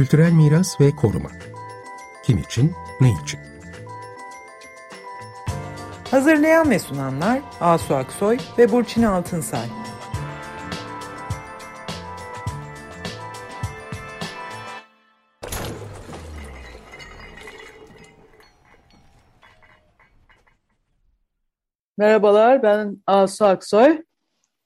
Kültürel 0.00 0.32
miras 0.32 0.80
ve 0.80 0.96
koruma. 0.96 1.28
Kim 2.22 2.38
için, 2.38 2.74
ne 3.00 3.12
için? 3.22 3.40
Hazırlayan 6.10 6.70
ve 6.70 6.78
sunanlar 6.78 7.40
Asu 7.60 7.94
Aksoy 7.94 8.38
ve 8.58 8.72
Burçin 8.72 9.02
Altınsay. 9.02 9.66
Merhabalar, 21.98 22.62
ben 22.62 22.96
Asu 23.06 23.44
Aksoy. 23.44 24.02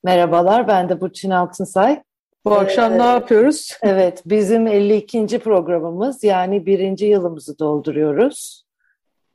Merhabalar, 0.05 0.69
ben 0.69 0.89
de 0.89 1.01
Burçin 1.01 1.31
Altınsay. 1.31 2.03
Bu 2.45 2.55
akşam 2.55 2.93
ee, 2.93 2.99
ne 2.99 3.03
yapıyoruz? 3.07 3.79
Evet, 3.83 4.23
bizim 4.27 4.67
52. 4.67 5.39
programımız 5.39 6.25
yani 6.25 6.67
birinci 6.67 7.07
yılımızı 7.07 7.59
dolduruyoruz. 7.59 8.65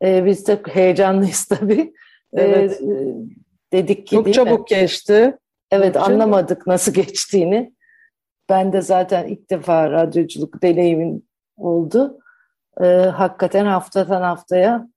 Ee, 0.03 0.25
biz 0.25 0.47
de 0.47 0.59
heyecanlıyız 0.69 1.45
tabii. 1.49 1.93
Ee, 2.33 2.41
evet. 2.41 2.81
Ee, 2.81 3.15
dedik 3.73 4.07
ki 4.07 4.15
Çok 4.15 4.33
çabuk 4.33 4.71
mi? 4.71 4.77
geçti. 4.77 5.37
Evet, 5.71 5.95
Burçin. 5.95 6.11
anlamadık 6.11 6.67
nasıl 6.67 6.93
geçtiğini. 6.93 7.73
Ben 8.49 8.73
de 8.73 8.81
zaten 8.81 9.27
ilk 9.27 9.49
defa 9.49 9.91
radyoculuk 9.91 10.61
deneyimim 10.61 11.21
oldu. 11.57 12.19
Ee, 12.81 12.85
hakikaten 12.87 13.65
haftadan 13.65 14.21
haftaya 14.21 14.87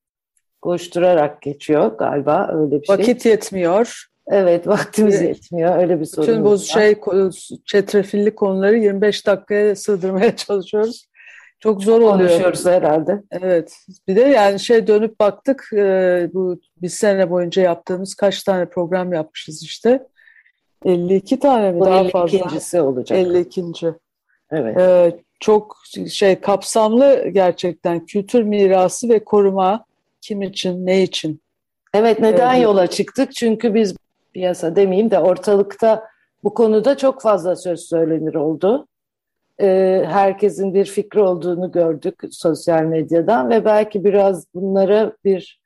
koşturarak 0.63 1.43
geçiyor 1.43 1.99
galiba 1.99 2.51
öyle 2.55 2.81
bir 2.81 2.87
şey. 2.87 2.97
Vakit 2.97 3.27
yetmiyor. 3.27 4.07
Evet 4.27 4.67
vaktimiz 4.67 5.15
evet. 5.15 5.29
yetmiyor 5.29 5.79
öyle 5.79 6.01
bir 6.01 6.05
sorun. 6.05 6.29
Bütün 6.29 6.45
bu 6.45 6.59
şey 6.59 6.97
çetrefilli 7.65 8.35
konuları 8.35 8.79
25 8.79 9.27
dakikaya 9.27 9.77
sığdırmaya 9.77 10.37
çalışıyoruz. 10.37 11.07
Çok 11.61 11.83
zor 11.83 12.01
oluyor. 12.01 12.29
Konuşuyoruz 12.29 12.67
herhalde. 12.67 13.23
Evet. 13.31 13.77
Bir 14.09 14.17
de 14.17 14.21
yani 14.21 14.61
şey 14.61 14.87
dönüp 14.87 15.21
baktık 15.21 15.71
e, 15.73 16.31
bu 16.35 16.61
bir 16.83 16.89
sene 16.89 17.31
boyunca 17.31 17.63
yaptığımız 17.63 18.15
kaç 18.15 18.43
tane 18.43 18.67
program 18.67 19.13
yapmışız 19.13 19.63
işte. 19.63 20.07
52 20.85 21.39
tane 21.39 21.73
mi 21.73 21.81
bu 21.81 21.85
daha 21.87 21.99
52. 22.01 22.11
fazla? 22.11 22.39
52. 22.39 22.81
olacak. 22.81 23.19
52. 23.19 23.65
Evet. 24.51 24.79
E, 24.79 25.17
çok 25.41 25.77
şey 26.11 26.41
kapsamlı 26.41 27.29
gerçekten 27.29 28.07
kültür 28.07 28.43
mirası 28.43 29.09
ve 29.09 29.25
koruma 29.25 29.85
kim 30.21 30.43
için, 30.43 30.87
ne 30.87 31.03
için? 31.03 31.43
Evet 31.95 32.21
neden 32.21 32.55
evet. 32.55 32.65
yola 32.65 32.87
çıktık? 32.87 33.35
Çünkü 33.35 33.75
biz 33.75 33.95
piyasa 34.33 34.77
demeyeyim 34.77 35.11
de 35.11 35.19
ortalıkta 35.19 36.05
bu 36.45 36.55
konuda 36.55 36.97
çok 36.97 37.23
fazla 37.23 37.57
söz 37.57 37.81
söylenir 37.81 38.35
oldu. 38.35 38.87
Ee, 39.61 40.05
herkesin 40.07 40.75
bir 40.75 40.85
fikri 40.85 41.21
olduğunu 41.21 41.73
gördük 41.73 42.23
sosyal 42.31 42.83
medyadan 42.83 43.51
ve 43.51 43.65
belki 43.65 44.05
biraz 44.05 44.47
bunlara 44.55 45.13
bir 45.25 45.63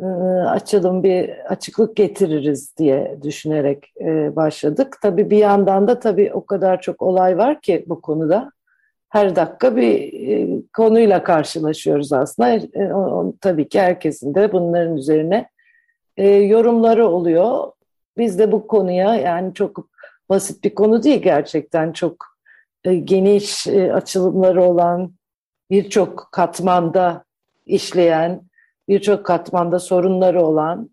e, 0.00 0.04
açalım, 0.48 1.02
bir 1.02 1.30
açıklık 1.48 1.96
getiririz 1.96 2.76
diye 2.76 3.18
düşünerek 3.22 3.92
e, 4.00 4.36
başladık. 4.36 4.98
Tabii 5.02 5.30
bir 5.30 5.38
yandan 5.38 5.88
da 5.88 6.00
tabii 6.00 6.32
o 6.34 6.46
kadar 6.46 6.80
çok 6.80 7.02
olay 7.02 7.38
var 7.38 7.60
ki 7.60 7.84
bu 7.88 8.00
konuda 8.00 8.50
her 9.08 9.36
dakika 9.36 9.76
bir 9.76 10.12
e, 10.28 10.62
konuyla 10.76 11.22
karşılaşıyoruz 11.22 12.12
aslında. 12.12 12.60
Tabii 13.40 13.68
ki 13.68 13.80
herkesin 13.80 14.34
de 14.34 14.52
bunların 14.52 14.96
üzerine 14.96 15.48
yorumları 16.46 17.08
oluyor. 17.08 17.72
Biz 18.18 18.38
de 18.38 18.52
bu 18.52 18.66
konuya 18.66 19.14
yani 19.14 19.54
çok 19.54 19.88
basit 20.28 20.64
bir 20.64 20.74
konu 20.74 21.02
değil 21.02 21.22
gerçekten 21.22 21.92
çok 21.92 22.26
e, 22.84 22.94
geniş 22.94 23.66
e, 23.66 23.92
açılımları 23.92 24.62
olan 24.62 25.12
birçok 25.70 26.28
katmanda 26.32 27.24
işleyen 27.66 28.42
birçok 28.88 29.26
katmanda 29.26 29.78
sorunları 29.78 30.42
olan 30.42 30.90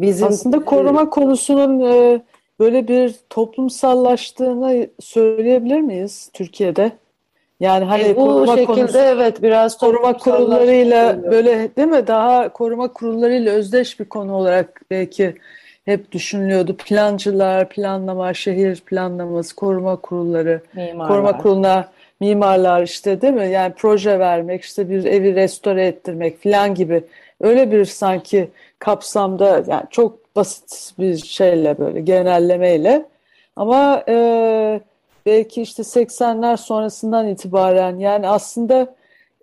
bizim 0.00 0.26
aslında 0.26 0.64
koruma 0.64 1.02
e, 1.02 1.10
konusunun 1.10 1.80
e, 1.80 2.22
böyle 2.60 2.88
bir 2.88 3.14
toplumsallaştığını 3.30 4.86
söyleyebilir 5.00 5.80
miyiz 5.80 6.30
Türkiye'de? 6.32 6.92
Yani 7.60 7.84
hani 7.84 8.02
e, 8.02 8.16
bu 8.16 8.26
koruma 8.26 8.56
şekilde 8.56 8.66
konusu, 8.66 8.98
evet 8.98 9.42
biraz 9.42 9.78
koruma 9.78 10.16
kurullarıyla 10.16 11.22
böyle 11.22 11.76
değil 11.76 11.88
mi 11.88 12.06
daha 12.06 12.48
koruma 12.48 12.92
kurullarıyla 12.92 13.52
özdeş 13.52 14.00
bir 14.00 14.04
konu 14.04 14.34
olarak 14.34 14.82
belki 14.90 15.36
hep 15.86 16.12
düşünülüyordu. 16.12 16.76
Plancılar, 16.76 17.68
planlama, 17.68 18.34
şehir 18.34 18.80
planlaması, 18.80 19.56
koruma 19.56 19.96
kurulları, 19.96 20.60
mimarlar. 20.74 21.08
koruma 21.08 21.38
kuruluna 21.38 21.88
mimarlar 22.20 22.82
işte 22.82 23.20
değil 23.20 23.32
mi? 23.32 23.48
Yani 23.48 23.74
proje 23.76 24.18
vermek, 24.18 24.62
işte 24.62 24.90
bir 24.90 25.04
evi 25.04 25.34
restore 25.34 25.86
ettirmek 25.86 26.42
falan 26.42 26.74
gibi. 26.74 27.04
Öyle 27.40 27.70
bir 27.70 27.84
sanki 27.84 28.48
kapsamda 28.78 29.64
yani 29.66 29.84
çok 29.90 30.36
basit 30.36 30.92
bir 30.98 31.16
şeyle 31.16 31.78
böyle 31.78 32.00
genellemeyle 32.00 33.04
ama 33.56 34.02
e, 34.08 34.80
belki 35.26 35.62
işte 35.62 35.82
80'ler 35.82 36.56
sonrasından 36.56 37.28
itibaren 37.28 37.98
yani 37.98 38.28
aslında 38.28 38.94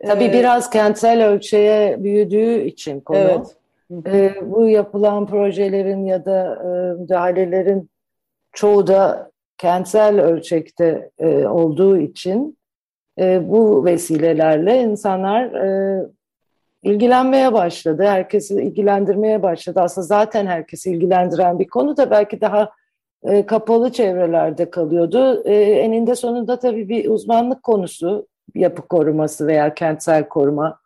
tabii 0.08 0.24
e, 0.24 0.34
biraz 0.34 0.70
kentsel 0.70 1.28
ölçeğe 1.28 2.04
büyüdüğü 2.04 2.62
için 2.62 3.00
konu. 3.00 3.18
Evet. 3.18 3.56
E, 4.06 4.36
bu 4.42 4.68
yapılan 4.68 5.26
projelerin 5.28 6.06
ya 6.06 6.26
da 6.26 6.56
e, 6.56 7.02
müdahalelerin 7.02 7.90
çoğu 8.54 8.88
da 8.88 9.32
kentsel 9.58 10.22
ölçekte 10.22 11.12
e, 11.20 11.48
olduğu 11.48 11.98
için 11.98 12.58
e, 13.20 13.50
bu 13.50 13.86
vesilelerle 13.86 14.82
insanlar 14.82 15.44
e, 15.44 16.06
ilgilenmeye 16.84 17.54
başladı. 17.54 18.04
Herkesi 18.04 18.62
ilgilendirmeye 18.62 19.44
başladı. 19.44 19.82
Aslında 19.82 20.08
zaten 20.08 20.48
herkesi 20.48 20.92
ilgilendiren 20.92 21.60
bir 21.60 21.68
konu 21.68 21.98
da 21.98 22.12
belki 22.12 22.42
daha 22.42 22.72
e, 23.24 23.46
kapalı 23.46 23.92
çevrelerde 23.92 24.70
kalıyordu. 24.70 25.44
E, 25.46 25.56
eninde 25.56 26.16
sonunda 26.16 26.60
tabii 26.60 26.90
bir 26.90 27.10
uzmanlık 27.10 27.64
konusu 27.64 28.28
yapı 28.56 28.88
koruması 28.88 29.48
veya 29.48 29.74
kentsel 29.74 30.30
koruma. 30.30 30.80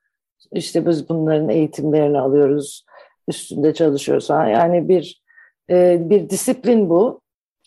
İşte 0.51 0.85
biz 0.85 1.09
bunların 1.09 1.49
eğitimlerini 1.49 2.19
alıyoruz, 2.19 2.85
üstünde 3.27 3.73
çalışıyoruz. 3.73 4.29
Yani 4.29 4.89
bir 4.89 5.21
e, 5.69 6.09
bir 6.09 6.29
disiplin 6.29 6.89
bu. 6.89 7.21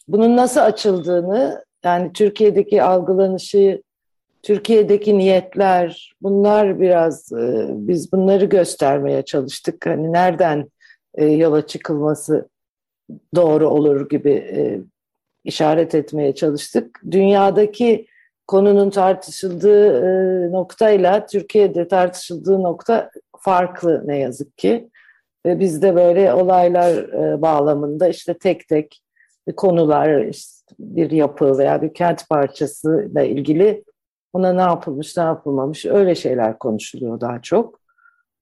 Bunun 0.08 0.36
nasıl 0.36 0.60
açıldığını, 0.60 1.64
yani 1.84 2.12
Türkiye'deki 2.12 2.82
algılanışı, 2.82 3.82
Türkiye'deki 4.42 5.18
niyetler, 5.18 6.12
bunlar 6.22 6.80
biraz 6.80 7.32
e, 7.32 7.66
biz 7.70 8.12
bunları 8.12 8.44
göstermeye 8.44 9.24
çalıştık. 9.24 9.86
Hani 9.86 10.12
nereden 10.12 10.70
e, 11.14 11.24
yola 11.24 11.66
çıkılması 11.66 12.48
doğru 13.34 13.68
olur 13.68 14.08
gibi 14.08 14.30
e, 14.30 14.80
işaret 15.44 15.94
etmeye 15.94 16.34
çalıştık. 16.34 17.00
Dünyadaki 17.10 18.06
konunun 18.46 18.90
tartışıldığı 18.90 19.86
e, 19.96 20.52
noktayla 20.52 21.26
Türkiye'de 21.26 21.88
tartışıldığı 21.88 22.62
nokta 22.62 23.10
farklı 23.38 24.02
ne 24.06 24.18
yazık 24.18 24.58
ki. 24.58 24.89
Ve 25.46 25.60
bizde 25.60 25.94
böyle 25.94 26.34
olaylar 26.34 26.92
e, 26.92 27.42
bağlamında 27.42 28.08
işte 28.08 28.34
tek 28.38 28.68
tek 28.68 29.02
konular, 29.56 30.24
işte 30.24 30.74
bir 30.78 31.10
yapı 31.10 31.58
veya 31.58 31.82
bir 31.82 31.94
kent 31.94 32.28
parçasıyla 32.28 33.22
ilgili 33.22 33.84
ona 34.32 34.52
ne 34.52 34.60
yapılmış, 34.60 35.16
ne 35.16 35.22
yapılmamış 35.22 35.86
öyle 35.86 36.14
şeyler 36.14 36.58
konuşuluyor 36.58 37.20
daha 37.20 37.42
çok. 37.42 37.80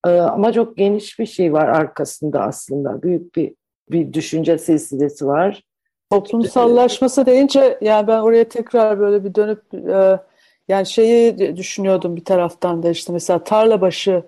E, 0.06 0.10
ama 0.10 0.52
çok 0.52 0.76
geniş 0.76 1.18
bir 1.18 1.26
şey 1.26 1.52
var 1.52 1.68
arkasında 1.68 2.40
aslında. 2.40 3.02
Büyük 3.02 3.36
bir 3.36 3.54
bir 3.90 4.12
düşünce 4.12 4.58
silsilesi 4.58 5.26
var. 5.26 5.62
Toplumsallaşması 6.10 7.26
deyince 7.26 7.78
yani 7.80 8.06
ben 8.06 8.18
oraya 8.18 8.48
tekrar 8.48 9.00
böyle 9.00 9.24
bir 9.24 9.34
dönüp 9.34 9.74
e, 9.74 10.20
yani 10.68 10.86
şeyi 10.86 11.56
düşünüyordum 11.56 12.16
bir 12.16 12.24
taraftan 12.24 12.82
da 12.82 12.90
işte 12.90 13.12
mesela 13.12 13.44
Tarlabaşı 13.44 14.22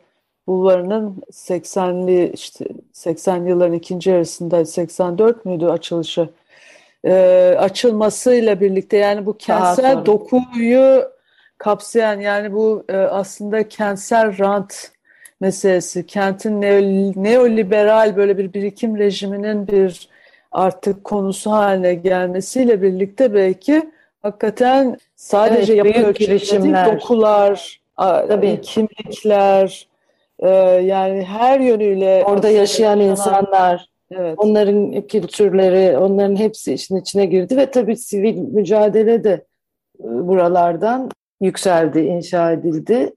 Bulvarı'nın 0.47 1.23
80'li 1.33 2.33
işte 2.33 2.65
80 2.93 3.47
yılların 3.47 3.75
ikinci 3.75 4.11
yarısında 4.11 4.65
84 4.65 5.45
müydü 5.45 5.67
açılışı? 5.67 6.29
E, 7.05 7.55
açılmasıyla 7.59 8.61
birlikte 8.61 8.97
yani 8.97 9.27
bu 9.27 9.37
kentsel 9.37 10.07
dokuyu 10.07 11.05
kapsayan 11.59 12.21
yani 12.21 12.53
bu 12.53 12.85
e, 12.89 12.97
aslında 12.97 13.69
kentsel 13.69 14.39
rant 14.39 14.91
meselesi, 15.41 16.07
kentin 16.07 16.61
neoliberal 17.25 18.17
böyle 18.17 18.39
bir 18.39 18.53
birikim 18.53 18.99
rejiminin 18.99 19.69
bir 19.69 20.09
artık 20.53 21.05
konusu 21.05 21.51
haline 21.51 21.95
gelmesiyle 21.95 22.83
birlikte 22.83 23.35
belki 23.35 23.91
hakikaten 24.23 24.99
sadece 25.17 25.73
evet, 25.75 25.97
yapı 25.97 26.07
ölçekleri 26.07 26.95
dokular, 26.95 27.81
Tabii. 27.97 28.61
kimlikler, 28.61 29.87
e, 30.41 30.49
yani 30.83 31.25
her 31.25 31.61
yönüyle 31.61 32.25
orada 32.27 32.49
yaşayan 32.49 33.01
insanlar, 33.01 33.89
evet. 34.11 34.35
onların 34.39 35.07
kültürleri, 35.07 35.99
onların 35.99 36.37
hepsi 36.37 36.73
işin 36.73 36.97
içine 36.97 37.27
girdi 37.27 37.57
ve 37.57 37.71
tabii 37.71 37.97
sivil 37.97 38.37
mücadele 38.39 39.25
de 39.25 39.45
e, 40.01 40.05
buralardan 40.05 41.11
yükseldi, 41.41 42.01
inşa 42.01 42.53
edildi. 42.53 43.15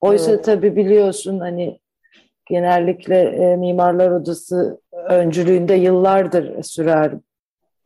Oysa 0.00 0.30
evet. 0.30 0.44
tabii 0.44 0.76
biliyorsun 0.76 1.38
hani 1.38 1.80
genellikle 2.46 3.20
e, 3.20 3.56
Mimarlar 3.56 4.10
Odası 4.10 4.80
öncülüğünde 4.92 5.74
yıllardır 5.74 6.62
sürer 6.62 7.12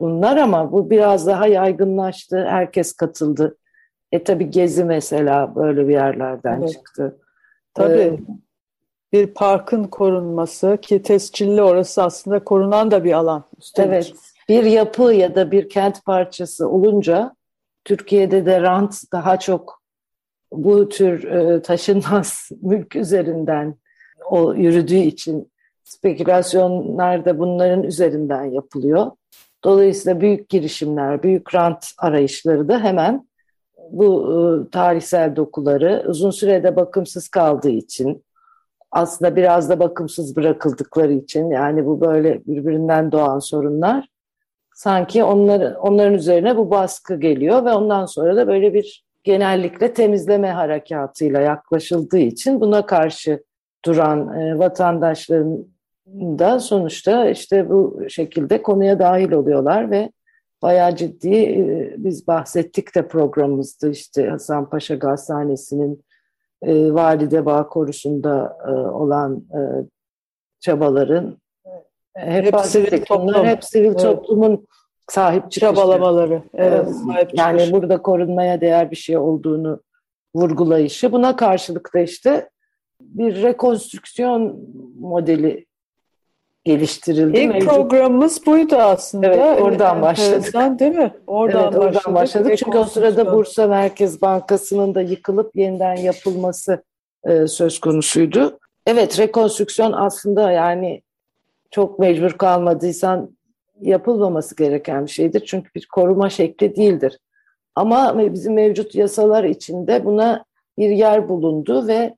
bunlar 0.00 0.36
ama 0.36 0.72
bu 0.72 0.90
biraz 0.90 1.26
daha 1.26 1.46
yaygınlaştı. 1.46 2.46
Herkes 2.48 2.92
katıldı. 2.92 3.56
E 4.12 4.24
tabii 4.24 4.50
Gezi 4.50 4.84
mesela 4.84 5.56
böyle 5.56 5.88
bir 5.88 5.92
yerlerden 5.92 6.58
evet. 6.60 6.72
çıktı. 6.72 7.18
Tabii. 7.74 8.00
Ee, 8.00 8.18
bir 9.14 9.26
parkın 9.26 9.84
korunması 9.84 10.78
ki 10.82 11.02
tescilli 11.02 11.62
orası 11.62 12.02
aslında 12.02 12.44
korunan 12.44 12.90
da 12.90 13.04
bir 13.04 13.12
alan. 13.12 13.44
Üstelik. 13.58 13.90
Evet. 13.90 14.12
Bir 14.48 14.64
yapı 14.64 15.02
ya 15.02 15.34
da 15.34 15.50
bir 15.50 15.68
kent 15.68 16.04
parçası 16.04 16.68
olunca 16.68 17.36
Türkiye'de 17.84 18.46
de 18.46 18.60
rant 18.60 19.12
daha 19.12 19.38
çok 19.38 19.82
bu 20.52 20.88
tür 20.88 21.24
e, 21.24 21.62
taşınmaz 21.62 22.48
mülk 22.62 22.96
üzerinden 22.96 23.76
o 24.30 24.54
yürüdüğü 24.54 24.94
için 24.94 25.52
spekülasyonlar 25.84 27.24
da 27.24 27.38
bunların 27.38 27.82
üzerinden 27.82 28.44
yapılıyor. 28.44 29.10
Dolayısıyla 29.64 30.20
büyük 30.20 30.48
girişimler, 30.48 31.22
büyük 31.22 31.54
rant 31.54 31.86
arayışları 31.98 32.68
da 32.68 32.78
hemen 32.78 33.28
bu 33.90 34.32
e, 34.32 34.70
tarihsel 34.70 35.36
dokuları 35.36 36.04
uzun 36.06 36.30
sürede 36.30 36.76
bakımsız 36.76 37.28
kaldığı 37.28 37.70
için 37.70 38.23
aslında 38.94 39.36
biraz 39.36 39.68
da 39.68 39.80
bakımsız 39.80 40.36
bırakıldıkları 40.36 41.12
için 41.12 41.50
yani 41.50 41.86
bu 41.86 42.00
böyle 42.00 42.46
birbirinden 42.46 43.12
doğan 43.12 43.38
sorunlar 43.38 44.08
sanki 44.74 45.24
onlar, 45.24 45.74
onların 45.74 46.14
üzerine 46.14 46.56
bu 46.56 46.70
baskı 46.70 47.14
geliyor 47.14 47.64
ve 47.64 47.72
ondan 47.72 48.06
sonra 48.06 48.36
da 48.36 48.48
böyle 48.48 48.74
bir 48.74 49.04
genellikle 49.24 49.94
temizleme 49.94 50.50
harekatıyla 50.50 51.40
yaklaşıldığı 51.40 52.18
için 52.18 52.60
buna 52.60 52.86
karşı 52.86 53.42
duran 53.84 54.40
e, 54.40 54.58
vatandaşların 54.58 55.66
da 56.38 56.60
sonuçta 56.60 57.30
işte 57.30 57.70
bu 57.70 58.02
şekilde 58.08 58.62
konuya 58.62 58.98
dahil 58.98 59.32
oluyorlar 59.32 59.90
ve 59.90 60.12
bayağı 60.62 60.96
ciddi 60.96 61.34
e, 61.34 61.94
biz 61.96 62.26
bahsettik 62.26 62.94
de 62.94 63.08
programımızda 63.08 63.88
işte 63.88 64.26
Hasan 64.26 64.70
Paşa 64.70 64.94
Gazhanesi'nin 64.94 66.04
e, 66.66 66.94
Valide 66.94 67.46
Bağ 67.46 67.68
Korusu'nda 67.68 68.58
e, 68.68 68.70
olan 68.72 69.36
e, 69.36 69.60
çabaların 70.60 71.38
e, 72.16 72.20
hep, 72.20 72.44
hep 72.44 72.60
sivil 72.60 73.04
toplum. 73.04 73.44
hep 73.44 73.64
sivil 73.64 73.86
evet. 73.86 74.00
toplumun 74.00 74.66
sahip 75.08 75.42
çıkışı. 75.42 75.60
Çabalamaları. 75.60 76.42
Evet, 76.54 76.88
sahip 77.06 77.34
yani 77.34 77.58
çıkışı. 77.58 77.72
burada 77.72 78.02
korunmaya 78.02 78.60
değer 78.60 78.90
bir 78.90 78.96
şey 78.96 79.16
olduğunu 79.16 79.80
vurgulayışı. 80.34 81.12
Buna 81.12 81.36
karşılık 81.36 81.94
da 81.94 82.00
işte 82.00 82.50
bir 83.00 83.42
rekonstrüksiyon 83.42 84.68
modeli 85.00 85.66
geliştirildi. 86.64 87.38
İlk 87.38 87.52
Mevcut... 87.52 87.70
programımız 87.70 88.46
buydu 88.46 88.76
aslında. 88.76 89.26
Evet, 89.26 89.60
oradan 89.62 90.02
başladık. 90.02 90.54
Değil 90.80 90.94
mi? 90.94 91.12
Oradan, 91.26 91.62
evet, 91.62 91.76
oradan 91.76 91.92
başladık. 91.92 92.14
başladık. 92.14 92.58
Çünkü 92.58 92.78
o 92.78 92.84
sırada 92.84 93.32
Bursa 93.32 93.66
Merkez 93.66 94.22
Bankası'nın 94.22 94.94
da 94.94 95.00
yıkılıp 95.00 95.56
yeniden 95.56 95.96
yapılması 95.96 96.82
e, 97.24 97.46
söz 97.46 97.80
konusuydu. 97.80 98.58
Evet, 98.86 99.18
rekonstrüksiyon 99.18 99.92
aslında 99.92 100.50
yani 100.50 101.02
çok 101.70 101.98
mecbur 101.98 102.32
kalmadıysan 102.32 103.36
yapılmaması 103.80 104.56
gereken 104.56 105.06
bir 105.06 105.10
şeydir. 105.10 105.44
Çünkü 105.46 105.70
bir 105.74 105.86
koruma 105.86 106.30
şekli 106.30 106.76
değildir. 106.76 107.18
Ama 107.74 108.32
bizim 108.32 108.54
mevcut 108.54 108.94
yasalar 108.94 109.44
içinde 109.44 110.04
buna 110.04 110.44
bir 110.78 110.90
yer 110.90 111.28
bulundu 111.28 111.86
ve 111.86 112.14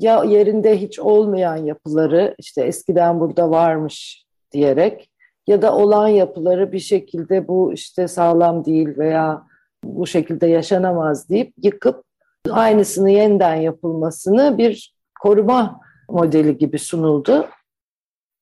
ya 0.00 0.24
yerinde 0.24 0.80
hiç 0.80 0.98
olmayan 0.98 1.56
yapıları 1.56 2.34
işte 2.38 2.62
eskiden 2.62 3.20
burada 3.20 3.50
varmış 3.50 4.24
diyerek 4.52 5.10
ya 5.46 5.62
da 5.62 5.76
olan 5.76 6.08
yapıları 6.08 6.72
bir 6.72 6.78
şekilde 6.78 7.48
bu 7.48 7.72
işte 7.72 8.08
sağlam 8.08 8.64
değil 8.64 8.98
veya 8.98 9.42
bu 9.84 10.06
şekilde 10.06 10.46
yaşanamaz 10.46 11.28
deyip 11.28 11.52
yıkıp 11.62 12.04
aynısını 12.50 13.10
yeniden 13.10 13.54
yapılmasını 13.54 14.58
bir 14.58 14.94
koruma 15.22 15.80
modeli 16.10 16.58
gibi 16.58 16.78
sunuldu. 16.78 17.46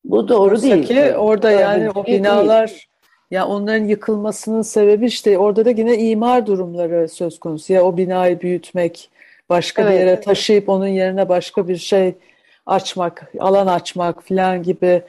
Bu 0.04 0.28
doğru 0.28 0.50
Oysa 0.50 0.62
değil. 0.62 0.86
Ki 0.86 1.16
orada 1.16 1.50
yani 1.50 1.90
o 1.90 2.06
binalar 2.06 2.68
değil. 2.68 2.82
ya 3.30 3.46
onların 3.46 3.84
yıkılmasının 3.84 4.62
sebebi 4.62 5.06
işte 5.06 5.38
orada 5.38 5.64
da 5.64 5.70
yine 5.70 5.98
imar 5.98 6.46
durumları 6.46 7.08
söz 7.08 7.38
konusu. 7.40 7.72
Ya 7.72 7.84
o 7.84 7.96
binayı 7.96 8.40
büyütmek 8.40 9.10
başka 9.48 9.82
evet. 9.82 9.92
bir 9.92 9.98
yere 9.98 10.20
taşıyıp 10.20 10.68
onun 10.68 10.86
yerine 10.86 11.28
başka 11.28 11.68
bir 11.68 11.76
şey 11.76 12.14
açmak, 12.66 13.32
alan 13.38 13.66
açmak 13.66 14.22
falan 14.22 14.62
gibi 14.62 15.02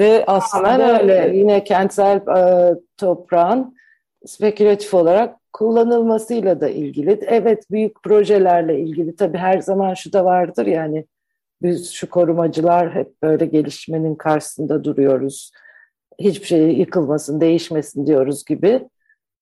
ve 0.00 0.24
aslında 0.26 0.72
Hemen 0.72 1.00
öyle 1.00 1.36
yine 1.36 1.64
kentsel 1.64 2.16
e, 2.16 2.74
toprağın 2.96 3.76
spekülatif 4.26 4.94
olarak 4.94 5.36
kullanılmasıyla 5.52 6.60
da 6.60 6.68
ilgili. 6.68 7.20
Evet 7.26 7.70
büyük 7.70 8.02
projelerle 8.02 8.80
ilgili 8.80 9.16
tabii 9.16 9.38
her 9.38 9.58
zaman 9.58 9.94
şu 9.94 10.12
da 10.12 10.24
vardır 10.24 10.66
yani 10.66 11.04
biz 11.62 11.92
şu 11.92 12.10
korumacılar 12.10 12.94
hep 12.94 13.22
böyle 13.22 13.46
gelişmenin 13.46 14.14
karşısında 14.14 14.84
duruyoruz. 14.84 15.52
Hiçbir 16.18 16.46
şey 16.46 16.60
yıkılmasın, 16.60 17.40
değişmesin 17.40 18.06
diyoruz 18.06 18.44
gibi. 18.44 18.88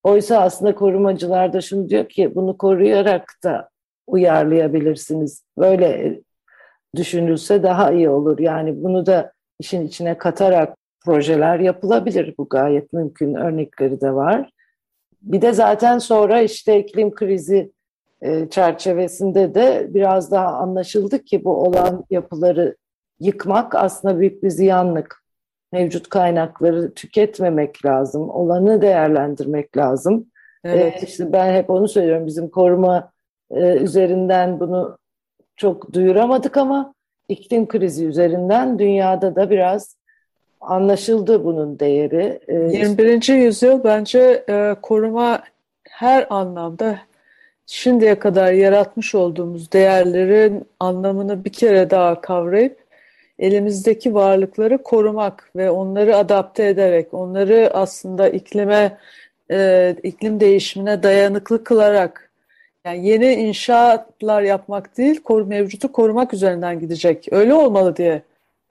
Oysa 0.02 0.40
aslında 0.40 0.74
korumacılar 0.74 1.52
da 1.52 1.60
şunu 1.60 1.88
diyor 1.88 2.08
ki 2.08 2.34
bunu 2.34 2.58
koruyarak 2.58 3.32
da 3.44 3.68
uyarlayabilirsiniz. 4.12 5.44
Böyle 5.58 6.20
düşünülse 6.96 7.62
daha 7.62 7.92
iyi 7.92 8.10
olur. 8.10 8.38
Yani 8.38 8.82
bunu 8.82 9.06
da 9.06 9.32
işin 9.60 9.86
içine 9.86 10.18
katarak 10.18 10.76
projeler 11.04 11.58
yapılabilir. 11.58 12.34
Bu 12.38 12.48
gayet 12.48 12.92
mümkün 12.92 13.34
örnekleri 13.34 14.00
de 14.00 14.14
var. 14.14 14.50
Bir 15.22 15.42
de 15.42 15.52
zaten 15.52 15.98
sonra 15.98 16.40
işte 16.40 16.78
iklim 16.78 17.14
krizi 17.14 17.72
e, 18.22 18.48
çerçevesinde 18.50 19.54
de 19.54 19.86
biraz 19.88 20.30
daha 20.30 20.46
anlaşıldı 20.46 21.24
ki 21.24 21.44
bu 21.44 21.56
olan 21.56 22.04
yapıları 22.10 22.76
yıkmak 23.20 23.74
aslında 23.74 24.20
büyük 24.20 24.42
bir 24.42 24.50
ziyanlık. 24.50 25.22
Mevcut 25.72 26.08
kaynakları 26.08 26.94
tüketmemek 26.94 27.84
lazım, 27.84 28.30
olanı 28.30 28.82
değerlendirmek 28.82 29.76
lazım. 29.76 30.26
Evet. 30.64 31.02
Ee, 31.02 31.06
işte 31.06 31.32
ben 31.32 31.54
hep 31.54 31.70
onu 31.70 31.88
söylüyorum, 31.88 32.26
bizim 32.26 32.48
koruma 32.48 33.11
e, 33.52 33.76
üzerinden 33.76 34.60
bunu 34.60 34.98
çok 35.56 35.92
duyuramadık 35.92 36.56
ama 36.56 36.94
iklim 37.28 37.68
krizi 37.68 38.06
üzerinden 38.06 38.78
dünyada 38.78 39.36
da 39.36 39.50
biraz 39.50 39.96
anlaşıldı 40.60 41.44
bunun 41.44 41.78
değeri. 41.78 42.40
21. 42.48 43.28
E, 43.28 43.32
yüzyıl 43.32 43.84
bence 43.84 44.44
e, 44.48 44.76
koruma 44.82 45.42
her 45.88 46.26
anlamda 46.30 46.98
şimdiye 47.66 48.18
kadar 48.18 48.52
yaratmış 48.52 49.14
olduğumuz 49.14 49.72
değerlerin 49.72 50.64
anlamını 50.80 51.44
bir 51.44 51.52
kere 51.52 51.90
daha 51.90 52.20
kavrayıp 52.20 52.82
elimizdeki 53.38 54.14
varlıkları 54.14 54.82
korumak 54.82 55.50
ve 55.56 55.70
onları 55.70 56.16
adapte 56.16 56.66
ederek, 56.66 57.14
onları 57.14 57.70
aslında 57.74 58.28
iklime, 58.28 58.98
e, 59.50 59.96
iklim 60.02 60.40
değişimine 60.40 61.02
dayanıklı 61.02 61.64
kılarak 61.64 62.31
yani 62.84 63.08
yeni 63.08 63.32
inşaatlar 63.32 64.42
yapmak 64.42 64.96
değil, 64.98 65.22
kor, 65.22 65.46
mevcutu 65.46 65.92
korumak 65.92 66.34
üzerinden 66.34 66.80
gidecek. 66.80 67.28
Öyle 67.30 67.54
olmalı 67.54 67.96
diye 67.96 68.22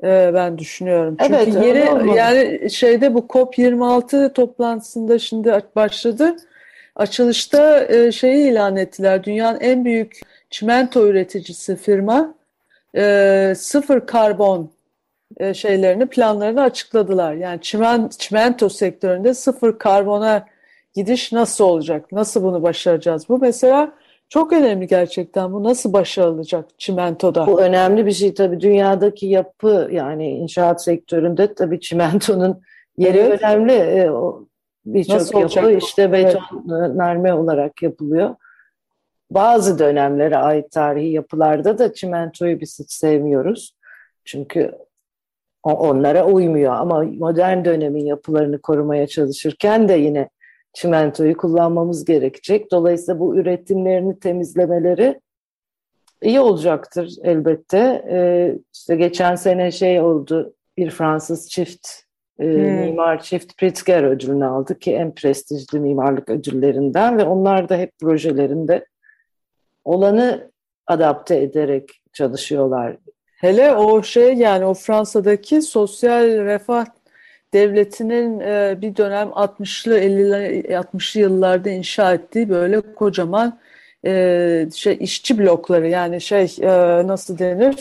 e, 0.03 0.31
ben 0.33 0.57
düşünüyorum. 0.57 1.17
Çünkü 1.19 1.33
evet, 1.35 1.55
yeni 1.65 2.17
yani 2.17 2.69
şeyde 2.71 3.13
bu 3.13 3.19
COP26 3.19 4.33
toplantısında 4.33 5.19
şimdi 5.19 5.61
başladı. 5.75 6.35
Açılışta 6.95 7.85
e, 7.85 8.11
şeyi 8.11 8.51
ilan 8.51 8.77
ettiler. 8.77 9.23
Dünyanın 9.23 9.59
en 9.59 9.85
büyük 9.85 10.19
çimento 10.49 11.07
üreticisi 11.07 11.75
firma 11.75 12.33
e, 12.95 13.53
sıfır 13.57 14.05
karbon 14.05 14.71
e, 15.37 15.53
şeylerini 15.53 16.05
planlarını 16.05 16.61
açıkladılar. 16.61 17.33
Yani 17.33 17.61
çimen, 17.61 18.09
çimento 18.17 18.69
sektöründe 18.69 19.33
sıfır 19.33 19.79
karbona 19.79 20.45
gidiş 20.93 21.31
nasıl 21.31 21.63
olacak? 21.63 22.11
Nasıl 22.11 22.43
bunu 22.43 22.63
başaracağız? 22.63 23.29
Bu 23.29 23.37
mesela 23.39 23.91
çok 24.31 24.53
önemli 24.53 24.87
gerçekten. 24.87 25.53
Bu 25.53 25.63
nasıl 25.63 25.93
başarılacak 25.93 26.79
çimentoda? 26.79 27.47
Bu 27.47 27.61
önemli 27.61 28.05
bir 28.05 28.11
şey 28.11 28.33
tabii. 28.33 28.59
Dünyadaki 28.59 29.25
yapı 29.25 29.89
yani 29.91 30.29
inşaat 30.29 30.83
sektöründe 30.83 31.53
tabii 31.53 31.79
çimentonun 31.79 32.61
yeri 32.97 33.17
evet. 33.17 33.43
önemli. 33.43 33.71
E, 33.71 34.09
Birçok 34.85 35.55
yapı 35.55 35.71
işte 35.71 36.11
betonarme 36.11 37.29
evet. 37.29 37.39
olarak 37.39 37.83
yapılıyor. 37.83 38.35
Bazı 39.31 39.79
dönemlere 39.79 40.37
ait 40.37 40.71
tarihi 40.71 41.09
yapılarda 41.09 41.77
da 41.77 41.93
çimentoyu 41.93 42.59
biz 42.59 42.79
hiç 42.79 42.91
sevmiyoruz. 42.91 43.75
Çünkü 44.25 44.71
onlara 45.63 46.25
uymuyor 46.25 46.73
ama 46.73 47.03
modern 47.03 47.65
dönemin 47.65 48.05
yapılarını 48.05 48.61
korumaya 48.61 49.07
çalışırken 49.07 49.89
de 49.89 49.93
yine 49.93 50.29
çimentoyu 50.73 51.37
kullanmamız 51.37 52.05
gerekecek. 52.05 52.71
Dolayısıyla 52.71 53.19
bu 53.19 53.35
üretimlerini 53.35 54.19
temizlemeleri 54.19 55.19
iyi 56.21 56.39
olacaktır 56.39 57.15
elbette. 57.23 58.05
Ee, 58.11 58.55
işte 58.73 58.95
geçen 58.95 59.35
sene 59.35 59.71
şey 59.71 60.01
oldu 60.01 60.53
bir 60.77 60.89
Fransız 60.89 61.49
çift 61.49 61.87
e, 62.39 62.45
hmm. 62.45 62.61
mimar 62.61 63.21
çift 63.21 63.57
Pritzker 63.57 64.03
ödülünü 64.03 64.45
aldı 64.45 64.79
ki 64.79 64.93
en 64.93 65.15
prestijli 65.15 65.79
mimarlık 65.79 66.29
ödüllerinden 66.29 67.17
ve 67.17 67.23
onlar 67.23 67.69
da 67.69 67.77
hep 67.77 67.99
projelerinde 67.99 68.85
olanı 69.85 70.51
adapte 70.87 71.41
ederek 71.41 72.01
çalışıyorlar. 72.13 72.97
Hele 73.37 73.73
o 73.73 74.03
şey 74.03 74.33
yani 74.33 74.65
o 74.65 74.73
Fransa'daki 74.73 75.61
sosyal 75.61 76.25
refah 76.25 76.85
devletinin 77.53 78.39
e, 78.39 78.77
bir 78.81 78.95
dönem 78.95 79.27
60'lı 79.27 79.99
50'li 79.99 80.61
60'lı 80.73 81.21
yıllarda 81.21 81.69
inşa 81.69 82.13
ettiği 82.13 82.49
böyle 82.49 82.81
kocaman 82.81 83.59
e, 84.05 84.67
şey 84.75 84.97
işçi 84.99 85.39
blokları. 85.39 85.87
Yani 85.87 86.21
şey 86.21 86.55
e, 86.61 86.67
nasıl 87.07 87.37
denir? 87.37 87.75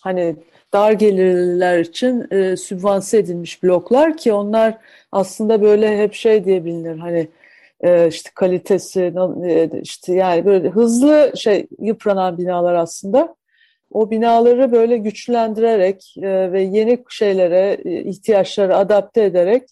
Hani 0.00 0.36
dar 0.72 0.92
gelirliler 0.92 1.78
için 1.78 2.26
e, 2.30 2.56
sübvanse 2.56 3.18
edilmiş 3.18 3.62
bloklar 3.62 4.16
ki 4.16 4.32
onlar 4.32 4.78
aslında 5.12 5.62
böyle 5.62 5.98
hep 6.02 6.14
şey 6.14 6.44
diye 6.44 6.64
bilinir. 6.64 6.98
Hani 6.98 7.28
e, 7.80 8.08
işte 8.08 8.30
kalitesi 8.34 9.14
e, 9.44 9.80
işte 9.82 10.14
yani 10.14 10.44
böyle 10.44 10.68
hızlı 10.70 11.32
şey 11.36 11.66
yıpranan 11.78 12.38
binalar 12.38 12.74
aslında 12.74 13.34
o 13.90 14.10
binaları 14.10 14.72
böyle 14.72 14.96
güçlendirerek 14.96 16.14
e, 16.22 16.52
ve 16.52 16.62
yeni 16.62 17.04
şeylere 17.08 17.78
e, 17.84 18.02
ihtiyaçları 18.02 18.76
adapte 18.76 19.24
ederek 19.24 19.62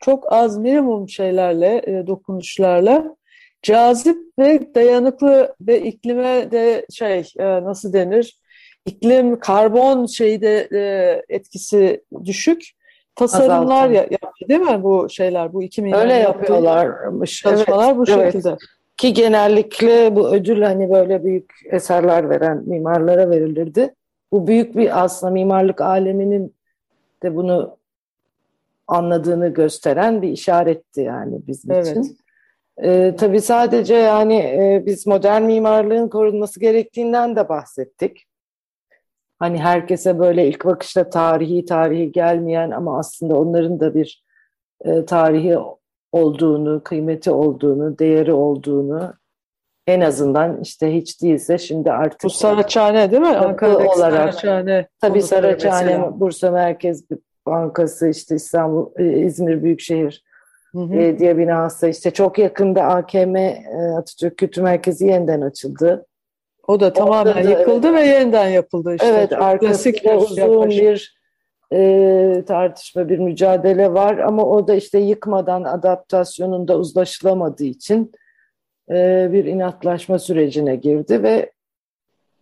çok 0.00 0.32
az 0.32 0.58
minimum 0.58 1.08
şeylerle 1.08 1.82
e, 1.86 2.06
dokunuşlarla 2.06 3.16
cazip 3.62 4.16
ve 4.38 4.74
dayanıklı 4.74 5.54
ve 5.60 5.82
iklime 5.82 6.50
de 6.50 6.86
şey 6.94 7.32
e, 7.38 7.44
nasıl 7.44 7.92
denir? 7.92 8.38
İklim 8.86 9.38
karbon 9.38 10.06
şeyde 10.06 10.68
e, 10.72 11.22
etkisi 11.28 12.04
düşük. 12.24 12.62
Tasarımlar 13.16 13.90
ya, 13.90 14.06
yaptı 14.10 14.48
değil 14.48 14.60
mi 14.60 14.82
bu 14.82 15.08
şeyler 15.10 15.52
bu 15.52 15.62
2000 15.62 15.92
öyle 15.92 16.14
yapıyorlarmış. 16.14 17.42
Çalışmalar 17.42 17.96
evet, 17.96 18.34
bu 18.34 18.46
evet. 18.46 18.58
Ki 18.96 19.12
genellikle 19.12 20.16
bu 20.16 20.34
ödül 20.34 20.62
hani 20.62 20.90
böyle 20.90 21.24
büyük 21.24 21.52
eserler 21.70 22.30
veren 22.30 22.62
mimarlara 22.66 23.30
verilirdi 23.30 23.94
bu 24.34 24.46
büyük 24.46 24.76
bir 24.76 25.04
aslında 25.04 25.32
mimarlık 25.32 25.80
aleminin 25.80 26.54
de 27.22 27.36
bunu 27.36 27.76
anladığını 28.86 29.48
gösteren 29.48 30.22
bir 30.22 30.28
işaretti 30.28 31.00
yani 31.00 31.40
bizim 31.46 31.72
evet. 31.72 31.86
için. 31.90 32.18
Ee, 32.82 33.14
tabii 33.18 33.40
sadece 33.40 33.94
yani 33.94 34.36
e, 34.36 34.82
biz 34.86 35.06
modern 35.06 35.42
mimarlığın 35.42 36.08
korunması 36.08 36.60
gerektiğinden 36.60 37.36
de 37.36 37.48
bahsettik. 37.48 38.26
Hani 39.38 39.58
herkese 39.58 40.18
böyle 40.18 40.48
ilk 40.48 40.64
bakışta 40.64 41.10
tarihi 41.10 41.64
tarihi 41.64 42.12
gelmeyen 42.12 42.70
ama 42.70 42.98
aslında 42.98 43.36
onların 43.36 43.80
da 43.80 43.94
bir 43.94 44.24
e, 44.84 45.04
tarihi 45.04 45.58
olduğunu, 46.14 46.82
kıymeti 46.84 47.30
olduğunu, 47.30 47.98
değeri 47.98 48.32
olduğunu 48.32 49.14
en 49.86 50.00
azından 50.00 50.60
işte 50.60 50.94
hiç 50.94 51.22
değilse 51.22 51.58
şimdi 51.58 51.92
artık 51.92 52.24
bu 52.24 52.30
Saraçhane 52.30 53.10
değil 53.10 53.22
mi? 53.22 53.36
Ankara'daki 53.36 53.88
olarak 53.88 54.34
Saraçhane. 54.34 54.88
Tabii 55.00 55.22
Saraçhane, 55.22 56.20
Bursa 56.20 56.50
Merkez 56.50 57.04
Bankası, 57.46 58.08
işte 58.08 58.34
İstanbul, 58.34 58.90
e, 58.98 59.18
İzmir 59.18 59.62
Büyükşehir 59.62 60.24
hı 60.72 60.78
hı. 60.78 60.92
Belediye 60.92 61.38
binası 61.38 61.88
işte 61.88 62.10
çok 62.10 62.38
yakında 62.38 62.82
AKM 62.82 63.36
e, 63.36 63.64
Atatürk 63.98 64.38
Kültür 64.38 64.62
Merkezi 64.62 65.06
yeniden 65.06 65.40
açıldı. 65.40 66.06
O 66.66 66.80
da 66.80 66.92
tamamen 66.92 67.44
da, 67.44 67.50
yıkıldı 67.50 67.86
evet. 67.86 68.02
ve 68.02 68.06
yeniden 68.06 68.48
yapıldı 68.48 68.94
işte. 68.94 69.06
Evet, 69.06 69.32
arkasında 69.32 70.16
uzun 70.16 70.42
yaklaşık. 70.42 70.82
bir 70.82 71.23
e, 71.74 72.44
tartışma, 72.46 73.08
bir 73.08 73.18
mücadele 73.18 73.92
var 73.92 74.18
ama 74.18 74.44
o 74.44 74.68
da 74.68 74.74
işte 74.74 74.98
yıkmadan 74.98 75.64
adaptasyonunda 75.64 76.78
uzlaşılamadığı 76.78 77.64
için 77.64 78.12
e, 78.90 79.28
bir 79.32 79.44
inatlaşma 79.44 80.18
sürecine 80.18 80.76
girdi 80.76 81.22
ve 81.22 81.52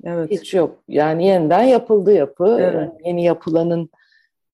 evet. 0.04 0.30
hiç 0.30 0.54
yok. 0.54 0.82
Yani 0.88 1.26
yeniden 1.26 1.62
yapıldı 1.62 2.12
yapı. 2.12 2.58
Evet. 2.60 2.90
Yeni 3.04 3.24
yapılanın 3.24 3.90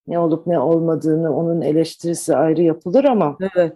ne 0.07 0.19
olup 0.19 0.47
ne 0.47 0.59
olmadığını 0.59 1.37
onun 1.37 1.61
eleştirisi 1.61 2.37
ayrı 2.37 2.63
yapılır 2.63 3.05
ama 3.05 3.37
evet. 3.57 3.73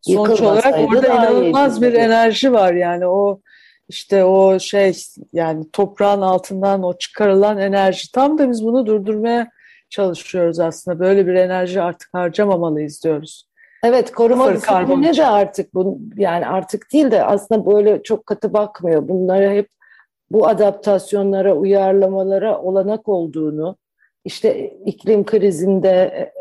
sonuç 0.00 0.40
olarak 0.40 0.78
orada 0.88 1.06
inanılmaz 1.06 1.82
bir 1.82 1.92
enerji 1.92 2.52
var 2.52 2.74
yani 2.74 3.06
o 3.06 3.40
işte 3.88 4.24
o 4.24 4.58
şey 4.58 4.96
yani 5.32 5.70
toprağın 5.70 6.20
altından 6.20 6.82
o 6.82 6.98
çıkarılan 6.98 7.58
enerji 7.58 8.12
tam 8.12 8.38
da 8.38 8.50
biz 8.50 8.64
bunu 8.64 8.86
durdurmaya 8.86 9.50
çalışıyoruz 9.92 10.60
aslında 10.60 10.98
böyle 10.98 11.26
bir 11.26 11.34
enerji 11.34 11.82
artık 11.82 12.08
harcamamalıyız 12.12 13.04
diyoruz. 13.04 13.48
Evet 13.84 14.12
koruma 14.12 14.54
disipline 14.54 15.16
de 15.16 15.26
artık 15.26 15.74
bu 15.74 16.00
yani 16.16 16.46
artık 16.46 16.92
değil 16.92 17.10
de 17.10 17.24
aslında 17.24 17.66
böyle 17.66 18.02
çok 18.02 18.26
katı 18.26 18.52
bakmıyor. 18.52 19.08
Bunlara 19.08 19.50
hep 19.50 19.68
bu 20.30 20.48
adaptasyonlara, 20.48 21.54
uyarlamalara 21.54 22.60
olanak 22.62 23.08
olduğunu, 23.08 23.76
işte 24.24 24.68
iklim 24.86 25.24
krizinde 25.24 25.90
e, 25.90 26.32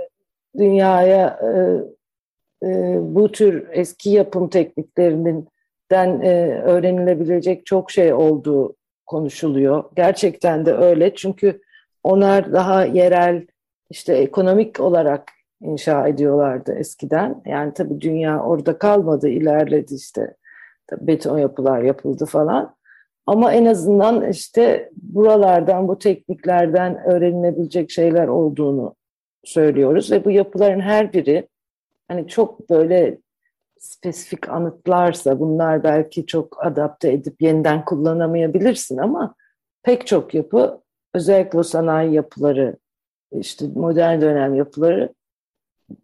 dünyaya 0.59 1.39
e, 1.43 2.67
e, 2.67 2.97
bu 3.01 3.31
tür 3.31 3.67
eski 3.71 4.09
yapım 4.09 4.49
tekniklerinin 4.49 5.47
den 5.91 6.21
e, 6.21 6.61
öğrenilebilecek 6.63 7.65
çok 7.65 7.91
şey 7.91 8.13
olduğu 8.13 8.75
konuşuluyor. 9.05 9.83
Gerçekten 9.95 10.65
de 10.65 10.73
öyle 10.73 11.15
çünkü 11.15 11.61
onlar 12.03 12.53
daha 12.53 12.85
yerel 12.85 13.47
işte 13.89 14.13
ekonomik 14.13 14.79
olarak 14.79 15.31
inşa 15.61 16.07
ediyorlardı 16.07 16.73
eskiden. 16.73 17.41
Yani 17.45 17.73
tabii 17.73 18.01
dünya 18.01 18.43
orada 18.43 18.77
kalmadı, 18.77 19.29
ilerledi 19.29 19.95
işte. 19.95 20.35
Tabii 20.87 21.07
beton 21.07 21.37
yapılar 21.37 21.81
yapıldı 21.81 22.25
falan. 22.25 22.75
Ama 23.25 23.53
en 23.53 23.65
azından 23.65 24.29
işte 24.29 24.89
buralardan, 24.95 25.87
bu 25.87 25.99
tekniklerden 25.99 27.03
öğrenilebilecek 27.05 27.91
şeyler 27.91 28.27
olduğunu 28.27 28.95
söylüyoruz 29.43 30.11
ve 30.11 30.25
bu 30.25 30.31
yapıların 30.31 30.79
her 30.79 31.13
biri 31.13 31.47
hani 32.07 32.27
çok 32.27 32.69
böyle 32.69 33.17
spesifik 33.79 34.49
anıtlarsa 34.49 35.39
bunlar 35.39 35.83
belki 35.83 36.25
çok 36.25 36.65
adapte 36.65 37.11
edip 37.11 37.41
yeniden 37.41 37.85
kullanamayabilirsin 37.85 38.97
ama 38.97 39.35
pek 39.83 40.07
çok 40.07 40.33
yapı 40.33 40.80
özellikle 41.13 41.59
o 41.59 41.63
sanayi 41.63 42.13
yapıları 42.13 42.75
işte 43.31 43.65
modern 43.75 44.21
dönem 44.21 44.55
yapıları 44.55 45.13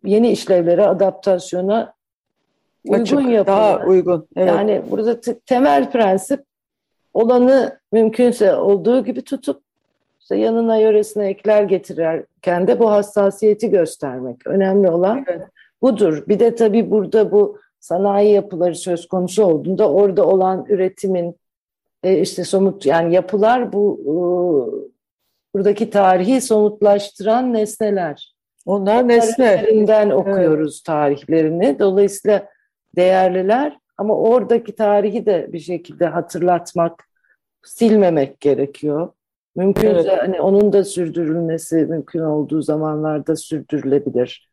yeni 0.04 0.32
işlevlere 0.32 0.88
adaptasyona 0.88 1.94
uygun 2.88 3.22
yapılar. 3.22 3.46
Daha 3.58 3.86
uygun. 3.86 4.28
Evet. 4.36 4.48
Yani 4.48 4.82
burada 4.92 5.22
temel 5.46 5.92
prensip 5.92 6.44
olanı 7.14 7.80
mümkünse 7.92 8.56
olduğu 8.56 9.04
gibi 9.06 9.22
tutup 9.22 9.62
işte 10.20 10.36
yanına 10.36 10.78
yöresine 10.78 11.28
ekler 11.28 11.64
getirirken 11.64 12.68
de 12.68 12.80
bu 12.80 12.92
hassasiyeti 12.92 13.70
göstermek. 13.70 14.48
Önemli 14.48 14.90
olan 14.90 15.26
evet. 15.28 15.42
budur. 15.82 16.24
Bir 16.28 16.40
de 16.40 16.56
tabii 16.56 16.92
burada 16.92 17.32
bu 17.32 17.60
sanayi 17.80 18.34
yapıları 18.34 18.76
söz 18.76 19.08
konusu 19.08 19.44
olduğunda 19.44 19.92
orada 19.92 20.26
olan 20.28 20.66
üretimin 20.70 21.36
e, 22.04 22.20
işte 22.20 22.44
somut 22.44 22.86
yani 22.86 23.14
yapılar 23.14 23.74
bu 23.74 24.00
buradaki 25.58 25.90
tarihi 25.90 26.42
somutlaştıran 26.42 27.54
nesneler. 27.54 28.36
Onlar 28.66 29.08
nesne. 29.08 29.64
Üzerinden 29.64 30.10
okuyoruz 30.10 30.76
evet. 30.76 30.86
tarihlerini. 30.86 31.80
Dolayısıyla 31.80 32.48
değerliler 32.96 33.78
ama 33.98 34.18
oradaki 34.18 34.76
tarihi 34.76 35.26
de 35.26 35.48
bir 35.54 35.60
şekilde 35.60 36.06
hatırlatmak, 36.06 37.10
silmemek 37.64 38.40
gerekiyor. 38.40 39.10
Mümkünse 39.56 40.10
evet. 40.10 40.22
hani 40.22 40.42
onun 40.42 40.74
da 40.74 40.84
sürdürülmesi 40.84 41.76
mümkün 41.76 42.22
olduğu 42.22 42.62
zamanlarda 42.62 43.36
sürdürülebilir. 43.36 44.50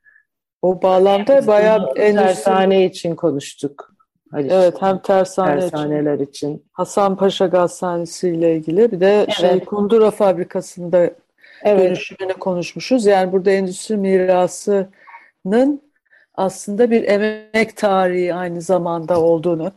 O 0.62 0.82
bağlamda 0.82 1.32
yani 1.32 1.46
bayağı 1.46 1.92
endüstri... 1.96 2.26
tersane 2.26 2.84
için 2.84 3.16
konuştuk. 3.16 3.93
Haliç, 4.34 4.52
evet 4.52 4.82
hem 4.82 4.98
tersane 4.98 5.60
tersaneler 5.60 6.14
için. 6.14 6.24
için. 6.24 6.64
Hasan 6.72 7.16
Paşa 7.16 7.46
Gazhanesi 7.46 8.28
ile 8.28 8.56
ilgili 8.56 8.92
bir 8.92 9.00
de 9.00 9.14
evet. 9.14 9.32
şey 9.32 9.60
Kundura 9.60 10.10
fabrikasında 10.10 11.10
evet. 11.62 11.80
dönüşümünü 11.80 12.32
konuşmuşuz. 12.32 13.06
Yani 13.06 13.32
burada 13.32 13.50
endüstri 13.50 13.96
mirasının 13.96 15.82
aslında 16.34 16.90
bir 16.90 17.08
emek 17.08 17.76
tarihi 17.76 18.34
aynı 18.34 18.60
zamanda 18.60 19.20
olduğunu 19.20 19.72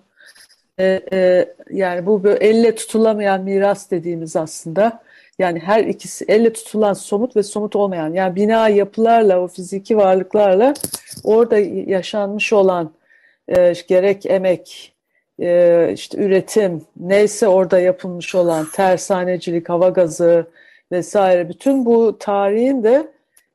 e, 0.79 1.01
e, 1.13 1.49
yani 1.69 2.05
bu 2.05 2.23
böyle 2.23 2.45
elle 2.45 2.75
tutulamayan 2.75 3.41
miras 3.41 3.91
dediğimiz 3.91 4.35
aslında 4.35 4.99
yani 5.39 5.59
her 5.59 5.83
ikisi 5.83 6.25
elle 6.27 6.53
tutulan 6.53 6.93
somut 6.93 7.35
ve 7.35 7.43
somut 7.43 7.75
olmayan 7.75 8.13
yani 8.13 8.35
bina 8.35 8.69
yapılarla 8.69 9.41
o 9.41 9.47
fiziki 9.47 9.97
varlıklarla 9.97 10.73
orada 11.23 11.57
yaşanmış 11.91 12.53
olan 12.53 12.96
e, 13.47 13.73
gerek 13.87 14.25
emek, 14.25 14.93
e, 15.39 15.89
işte 15.93 16.17
üretim, 16.17 16.81
neyse 16.99 17.47
orada 17.47 17.79
yapılmış 17.79 18.35
olan 18.35 18.67
tersanecilik, 18.73 19.69
hava 19.69 19.89
gazı 19.89 20.47
vesaire 20.91 21.49
bütün 21.49 21.85
bu 21.85 22.17
tarihin 22.19 22.83
de 22.83 23.07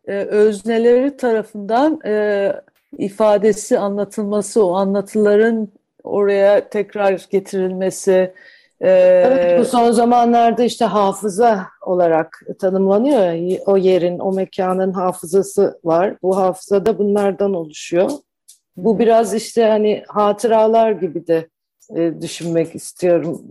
e, 0.06 0.12
özneleri 0.14 1.16
tarafından 1.16 2.00
e, 2.04 2.52
ifadesi, 2.98 3.78
anlatılması, 3.78 4.66
o 4.66 4.74
anlatıların 4.74 5.68
oraya 6.04 6.68
tekrar 6.68 7.26
getirilmesi. 7.30 8.32
E, 8.80 8.90
evet, 8.90 9.60
bu 9.60 9.64
son 9.64 9.90
zamanlarda 9.90 10.62
işte 10.62 10.84
hafıza 10.84 11.66
olarak 11.86 12.42
tanımlanıyor. 12.60 13.58
O 13.66 13.76
yerin, 13.76 14.18
o 14.18 14.32
mekanın 14.32 14.92
hafızası 14.92 15.80
var. 15.84 16.14
Bu 16.22 16.36
hafıza 16.36 16.86
da 16.86 16.98
bunlardan 16.98 17.54
oluşuyor. 17.54 18.10
Bu 18.76 18.98
biraz 18.98 19.34
işte 19.34 19.64
hani 19.64 20.02
hatıralar 20.08 20.90
gibi 20.90 21.26
de 21.26 21.48
e, 21.96 22.20
düşünmek 22.20 22.74
istiyorum. 22.74 23.42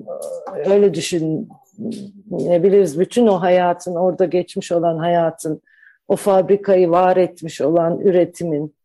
Öyle 0.65 0.93
düşünebiliriz. 0.93 2.99
Bütün 2.99 3.27
o 3.27 3.41
hayatın, 3.41 3.95
orada 3.95 4.25
geçmiş 4.25 4.71
olan 4.71 4.97
hayatın, 4.97 5.61
o 6.07 6.15
fabrikayı 6.15 6.89
var 6.89 7.17
etmiş 7.17 7.61
olan 7.61 7.99
üretimin, 7.99 8.75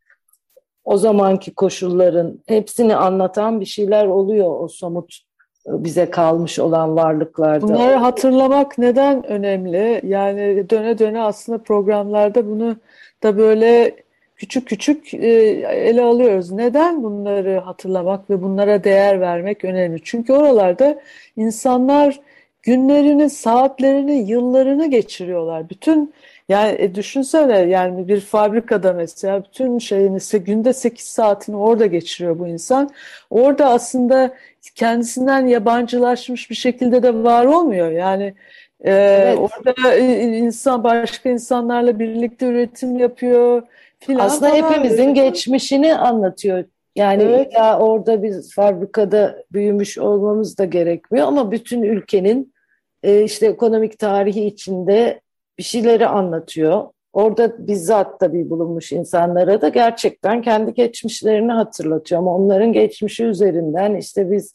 o 0.85 0.97
zamanki 0.97 1.55
koşulların 1.55 2.41
hepsini 2.47 2.97
anlatan 2.97 3.61
bir 3.61 3.67
şeyler 3.67 4.07
oluyor 4.07 4.61
o 4.61 4.69
somut 4.69 5.19
e, 5.67 5.85
bize 5.85 6.11
kalmış 6.11 6.59
olan 6.59 6.97
varlıklarda. 6.97 7.69
Bunları 7.69 7.95
hatırlamak 7.95 8.79
neden 8.79 9.27
önemli? 9.27 10.01
Yani 10.05 10.71
döne 10.71 10.99
döne 10.99 11.21
aslında 11.21 11.63
programlarda 11.63 12.47
bunu 12.47 12.77
da 13.23 13.39
böyle 13.39 13.97
küçük 14.37 14.69
küçük 14.69 15.15
e, 15.15 15.29
ele 15.63 16.03
alıyoruz. 16.03 16.51
Neden 16.51 17.03
bunları 17.03 17.59
hatırlamak 17.59 18.31
ve 18.31 18.43
bunlara 18.43 18.85
değer 18.85 19.21
vermek 19.21 19.65
önemli? 19.65 20.01
Çünkü 20.05 20.33
oralarda 20.33 21.01
insanlar 21.37 22.21
günlerini, 22.63 23.31
saatlerini, 23.31 24.31
yıllarını 24.31 24.91
geçiriyorlar. 24.91 25.71
Bütün 25.71 26.15
yani 26.49 26.77
e, 26.79 26.95
düşünsene 26.95 27.59
yani 27.59 28.09
bir 28.09 28.21
fabrikada 28.21 28.93
mesela 28.93 29.45
bütün 29.45 29.79
şeyini 29.79 30.19
günde 30.45 30.73
8 30.73 31.05
saatini 31.07 31.57
orada 31.57 31.87
geçiriyor 31.87 32.39
bu 32.39 32.49
insan. 32.49 32.91
Orada 33.31 33.67
aslında 33.71 34.35
kendisinden 34.75 35.47
yabancılaşmış 35.47 36.51
bir 36.51 36.55
şekilde 36.55 37.03
de 37.03 37.15
var 37.15 37.45
olmuyor. 37.45 37.91
Yani 37.91 38.35
e, 38.81 38.93
evet. 38.93 39.39
orada 39.39 39.95
e, 39.95 40.23
insan 40.39 40.85
başka 40.85 41.29
insanlarla 41.29 41.99
birlikte 41.99 42.47
üretim 42.47 42.99
yapıyor 42.99 43.63
filan. 44.07 44.27
Aslında 44.27 44.55
hepimizin 44.55 45.15
geçmişini 45.15 45.97
anlatıyor. 45.97 46.65
Yani 46.97 47.23
evet. 47.23 47.53
illa 47.53 47.79
orada 47.79 48.23
biz 48.23 48.55
fabrikada 48.55 49.45
büyümüş 49.53 49.99
olmamız 49.99 50.59
da 50.59 50.65
gerekmiyor 50.65 51.27
ama 51.27 51.51
bütün 51.51 51.83
ülkenin 51.83 52.55
e, 53.03 53.23
işte 53.23 53.47
ekonomik 53.47 53.99
tarihi 53.99 54.45
içinde 54.45 55.21
bir 55.59 55.63
şeyleri 55.63 56.07
anlatıyor. 56.07 56.85
Orada 57.13 57.67
bizzat 57.67 58.21
tabii 58.21 58.51
bulunmuş 58.51 58.93
insanlara 58.93 59.61
da 59.61 59.69
gerçekten 59.69 60.43
kendi 60.43 60.75
geçmişlerini 60.75 61.53
hatırlatıyor. 61.53 62.21
Ama 62.21 62.37
onların 62.37 62.73
geçmişi 62.73 63.25
üzerinden 63.25 63.95
işte 63.95 64.31
biz 64.31 64.55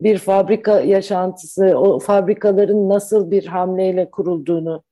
bir 0.00 0.18
fabrika 0.18 0.80
yaşantısı, 0.80 1.78
o 1.78 1.98
fabrikaların 1.98 2.88
nasıl 2.88 3.30
bir 3.30 3.46
hamleyle 3.46 4.10
kurulduğunu, 4.10 4.82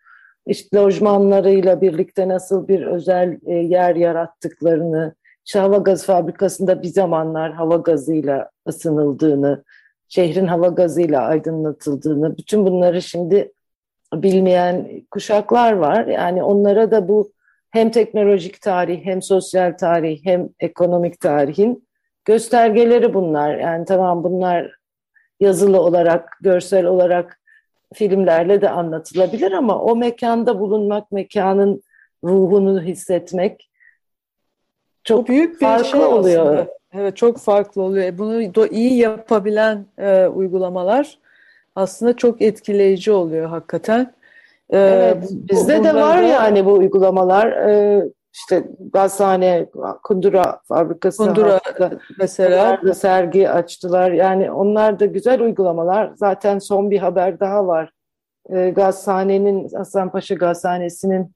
işte 0.46 0.78
lojmanlarıyla 0.78 1.80
birlikte 1.80 2.28
nasıl 2.28 2.68
bir 2.68 2.86
özel 2.86 3.38
e, 3.46 3.54
yer 3.54 3.96
yarattıklarını, 3.96 5.14
işte 5.46 5.58
hava 5.58 5.76
gazı 5.76 6.06
fabrikasında 6.06 6.82
bir 6.82 6.88
zamanlar 6.88 7.52
hava 7.52 7.76
gazıyla 7.76 8.50
ısınıldığını, 8.68 9.64
şehrin 10.08 10.46
hava 10.46 10.68
gazıyla 10.68 11.22
aydınlatıldığını, 11.22 12.36
bütün 12.36 12.66
bunları 12.66 13.02
şimdi 13.02 13.52
bilmeyen 14.14 14.88
kuşaklar 15.10 15.72
var. 15.72 16.06
Yani 16.06 16.42
onlara 16.42 16.90
da 16.90 17.08
bu 17.08 17.32
hem 17.70 17.90
teknolojik 17.90 18.60
tarih, 18.60 19.04
hem 19.04 19.22
sosyal 19.22 19.72
tarih, 19.72 20.20
hem 20.24 20.48
ekonomik 20.60 21.20
tarihin 21.20 21.88
göstergeleri 22.24 23.14
bunlar. 23.14 23.54
Yani 23.54 23.84
tamam 23.84 24.24
bunlar 24.24 24.72
yazılı 25.40 25.80
olarak, 25.80 26.38
görsel 26.40 26.86
olarak 26.86 27.40
filmlerle 27.92 28.60
de 28.60 28.70
anlatılabilir 28.70 29.52
ama 29.52 29.78
o 29.78 29.96
mekanda 29.96 30.60
bulunmak, 30.60 31.12
mekanın 31.12 31.82
ruhunu 32.24 32.82
hissetmek 32.82 33.70
çok 35.04 35.28
büyük 35.28 35.54
bir 35.54 35.66
farklı 35.66 35.84
şey 35.84 36.00
oluyor. 36.00 36.46
Aslında. 36.46 36.68
Evet 36.92 37.16
çok 37.16 37.38
farklı 37.38 37.82
oluyor. 37.82 38.18
Bunu 38.18 38.54
da 38.54 38.66
iyi 38.66 38.98
yapabilen 38.98 39.86
e, 39.98 40.26
uygulamalar 40.26 41.18
aslında 41.76 42.16
çok 42.16 42.42
etkileyici 42.42 43.12
oluyor 43.12 43.48
hakikaten. 43.48 44.14
Ee, 44.70 44.78
evet, 44.78 45.30
bizde 45.30 45.84
de 45.84 45.94
var 45.94 46.18
da... 46.18 46.22
yani 46.22 46.64
bu 46.64 46.72
uygulamalar. 46.72 47.52
İşte 48.32 48.64
Gazhane, 48.92 49.66
Kundura 50.02 50.60
fabrikası 50.68 51.24
Kundura 51.24 51.60
mesela 52.18 52.82
da 52.82 52.94
sergi 52.94 53.50
açtılar. 53.50 54.10
Yani 54.10 54.50
onlar 54.50 55.00
da 55.00 55.06
güzel 55.06 55.40
uygulamalar. 55.40 56.12
Zaten 56.16 56.58
son 56.58 56.90
bir 56.90 56.98
haber 56.98 57.40
daha 57.40 57.66
var. 57.66 57.90
Ee, 58.50 58.70
Gazhane'nin 58.70 59.68
Hasanpaşa 59.74 60.34
Gazhanesi'nin 60.34 61.32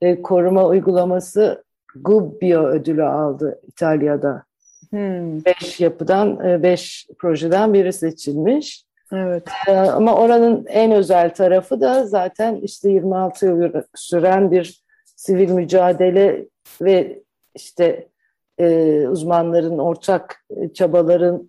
e, 0.00 0.22
koruma 0.22 0.66
uygulaması 0.66 1.64
Gubbio 1.94 2.62
ödülü 2.62 3.04
aldı 3.04 3.60
İtalya'da. 3.62 4.42
Hmm. 4.90 5.44
Beş 5.44 5.80
yapıdan, 5.80 6.46
e, 6.46 6.62
beş 6.62 7.06
projeden 7.18 7.74
biri 7.74 7.92
seçilmiş. 7.92 8.84
Evet. 9.12 9.42
Ee, 9.68 9.72
ama 9.72 10.14
oranın 10.14 10.66
en 10.68 10.92
özel 10.92 11.34
tarafı 11.34 11.80
da 11.80 12.06
zaten 12.06 12.56
işte 12.56 12.90
26 12.90 13.46
yıl 13.46 13.72
süren 13.94 14.50
bir 14.50 14.84
sivil 15.28 15.50
mücadele 15.50 16.46
ve 16.82 17.18
işte 17.54 18.08
e, 18.58 19.06
uzmanların 19.08 19.78
ortak 19.78 20.44
çabalarınla 20.74 21.46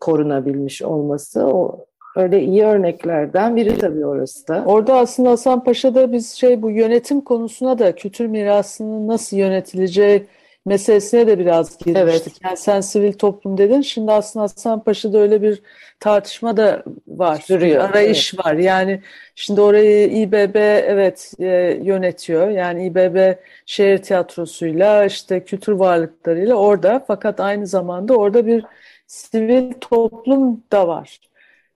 korunabilmiş 0.00 0.82
olması 0.82 1.46
o 1.46 1.86
öyle 2.16 2.42
iyi 2.42 2.64
örneklerden 2.64 3.56
biri 3.56 3.78
tabii 3.78 4.06
orası 4.06 4.48
da. 4.48 4.64
Orada 4.66 4.96
aslında 4.96 5.30
Hasan 5.30 5.64
Paşa'da 5.64 6.12
biz 6.12 6.32
şey 6.32 6.62
bu 6.62 6.70
yönetim 6.70 7.20
konusuna 7.20 7.78
da 7.78 7.94
kültür 7.94 8.26
mirasının 8.26 9.08
nasıl 9.08 9.36
yönetileceği 9.36 10.26
meselesine 10.66 11.26
de 11.26 11.38
biraz 11.38 11.78
girmiştik. 11.78 12.32
Evet. 12.32 12.40
Yani 12.44 12.56
sen 12.56 12.80
sivil 12.80 13.12
toplum 13.12 13.58
dedin. 13.58 13.80
Şimdi 13.80 14.12
aslında 14.12 14.42
Hasan 14.42 14.84
Paşa'da 14.84 15.18
öyle 15.18 15.42
bir 15.42 15.62
tartışma 16.00 16.56
da 16.56 16.82
var. 17.08 17.36
Sürüyor. 17.36 17.84
Arayış 17.84 18.34
evet. 18.34 18.46
var. 18.46 18.54
Yani 18.54 19.02
şimdi 19.34 19.60
orayı 19.60 20.08
İBB 20.10 20.56
evet 20.86 21.32
e, 21.38 21.46
yönetiyor. 21.82 22.48
Yani 22.48 22.86
İBB 22.86 23.34
şehir 23.66 23.98
tiyatrosuyla 23.98 25.04
işte 25.04 25.44
kültür 25.44 25.72
varlıklarıyla 25.72 26.54
orada 26.54 27.04
fakat 27.06 27.40
aynı 27.40 27.66
zamanda 27.66 28.16
orada 28.16 28.46
bir 28.46 28.64
sivil 29.06 29.72
toplum 29.80 30.64
da 30.72 30.88
var. 30.88 31.20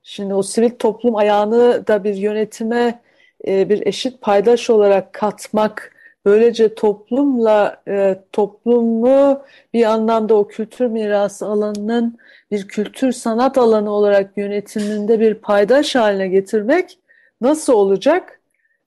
Şimdi 0.02 0.34
o 0.34 0.42
sivil 0.42 0.70
toplum 0.70 1.16
ayağını 1.16 1.86
da 1.86 2.04
bir 2.04 2.14
yönetime 2.14 3.00
e, 3.46 3.68
bir 3.68 3.86
eşit 3.86 4.20
paydaş 4.20 4.70
olarak 4.70 5.12
katmak 5.12 5.93
Böylece 6.24 6.74
toplumla 6.74 7.82
e, 7.88 8.18
toplumu 8.32 9.42
bir 9.74 9.84
anlamda 9.84 10.34
o 10.34 10.46
kültür 10.46 10.86
mirası 10.86 11.46
alanının 11.46 12.18
bir 12.50 12.68
kültür 12.68 13.12
sanat 13.12 13.58
alanı 13.58 13.90
olarak 13.90 14.36
yönetiminde 14.36 15.20
bir 15.20 15.34
paydaş 15.34 15.94
haline 15.94 16.28
getirmek 16.28 16.98
nasıl 17.40 17.72
olacak? 17.72 18.40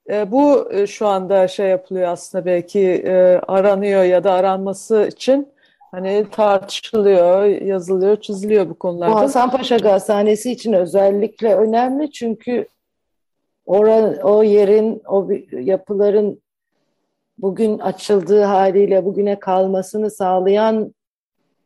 E, 0.10 0.32
bu 0.32 0.74
e, 0.74 0.88
şu 0.88 1.08
anda 1.08 1.48
şey 1.48 1.68
yapılıyor 1.68 2.08
aslında 2.08 2.46
belki 2.46 2.82
e, 2.82 3.42
aranıyor 3.48 4.04
ya 4.04 4.24
da 4.24 4.34
aranması 4.34 5.08
için 5.12 5.48
hani 5.92 6.26
tartışılıyor, 6.32 7.46
yazılıyor, 7.46 8.22
çiziliyor 8.22 8.70
bu 8.70 8.74
konularda. 8.74 9.14
Bu 9.14 9.20
Hasanpaşa 9.20 9.78
Gazhanesi 9.78 10.52
için 10.52 10.74
özellikle 10.74 11.56
önemli 11.56 12.12
çünkü 12.12 12.68
oran, 13.66 14.18
o 14.24 14.44
yerin, 14.44 15.02
o 15.08 15.30
yapıların 15.52 16.42
bugün 17.38 17.80
açıldığı 17.80 18.42
haliyle 18.42 19.06
bugüne 19.06 19.40
kalmasını 19.40 20.12
sağlayan 20.12 20.94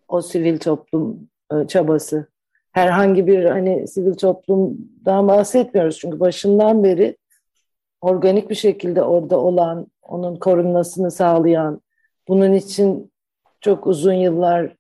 o 0.08 0.22
sivil 0.22 0.60
toplum 0.60 1.30
e, 1.54 1.68
çabası. 1.68 2.28
Herhangi 2.72 3.28
bir 3.28 3.46
hani 3.46 3.88
sivil 3.88 4.14
toplumdan 4.14 5.28
bahsetmiyoruz 5.28 6.00
çünkü 6.00 6.20
başından 6.20 6.84
beri 6.84 7.18
organik 8.02 8.50
bir 8.50 8.56
şekilde 8.56 9.04
orada 9.04 9.40
olan, 9.40 9.88
onun 10.02 10.36
korunmasını 10.36 11.12
sağlayan, 11.12 11.82
bunun 12.28 12.54
için 12.54 13.12
çok 13.62 13.88
uzun 13.88 14.14
yıllar 14.14 14.76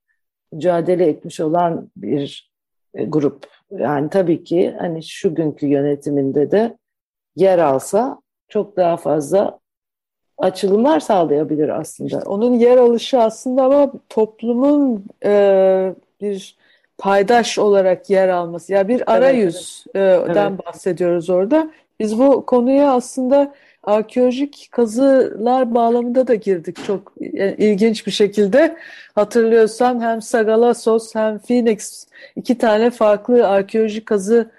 mücadele 0.51 1.05
etmiş 1.07 1.39
olan 1.39 1.91
bir 1.95 2.51
e, 2.93 3.05
grup. 3.05 3.47
Yani 3.71 4.09
tabii 4.09 4.43
ki 4.43 4.75
hani 4.79 5.03
şu 5.03 5.35
günkü 5.35 5.67
yönetiminde 5.67 6.51
de 6.51 6.77
yer 7.35 7.59
alsa 7.59 8.21
çok 8.47 8.77
daha 8.77 8.97
fazla 8.97 9.60
açılımlar 10.41 10.99
sağlayabilir 10.99 11.69
aslında. 11.69 12.07
İşte 12.07 12.29
onun 12.29 12.53
yer 12.53 12.77
alışı 12.77 13.19
aslında 13.19 13.63
ama 13.63 13.91
toplumun 14.09 15.05
e, 15.25 15.93
bir 16.21 16.55
paydaş 16.97 17.59
olarak 17.59 18.09
yer 18.09 18.29
alması. 18.29 18.71
Ya 18.71 18.77
yani 18.77 18.87
bir 18.87 19.13
arayüzden 19.13 19.91
evet. 19.95 20.37
evet. 20.37 20.65
bahsediyoruz 20.65 21.29
orada. 21.29 21.71
Biz 21.99 22.19
bu 22.19 22.45
konuya 22.45 22.93
aslında 22.93 23.53
arkeolojik 23.83 24.67
kazılar 24.71 25.75
bağlamında 25.75 26.27
da 26.27 26.35
girdik 26.35 26.85
çok 26.87 27.13
yani 27.19 27.55
ilginç 27.57 28.07
bir 28.07 28.11
şekilde. 28.11 28.77
Hatırlıyorsan 29.15 30.01
hem 30.01 30.21
Sagalassos 30.21 31.15
hem 31.15 31.39
Phoenix 31.39 32.07
iki 32.35 32.57
tane 32.57 32.91
farklı 32.91 33.47
arkeolojik 33.47 34.05
kazı 34.05 34.51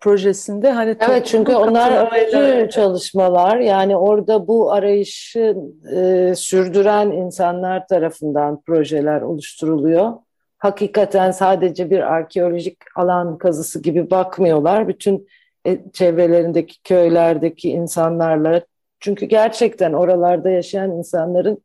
projesinde 0.00 0.70
hani 0.70 0.96
Evet 1.00 1.26
çünkü 1.26 1.54
onlar 1.54 1.92
aracı 1.92 2.68
çalışmalar 2.72 3.56
yani 3.58 3.96
orada 3.96 4.48
bu 4.48 4.72
arayışı 4.72 5.56
e, 5.96 6.32
sürdüren 6.36 7.10
insanlar 7.10 7.86
tarafından 7.86 8.60
projeler 8.60 9.20
oluşturuluyor. 9.20 10.12
Hakikaten 10.58 11.30
sadece 11.30 11.90
bir 11.90 12.00
arkeolojik 12.00 12.76
alan 12.96 13.38
kazısı 13.38 13.82
gibi 13.82 14.10
bakmıyorlar. 14.10 14.88
Bütün 14.88 15.28
e, 15.66 15.78
çevrelerindeki 15.92 16.82
köylerdeki 16.82 17.70
insanlarla 17.70 18.62
çünkü 19.00 19.26
gerçekten 19.26 19.92
oralarda 19.92 20.50
yaşayan 20.50 20.90
insanların 20.90 21.64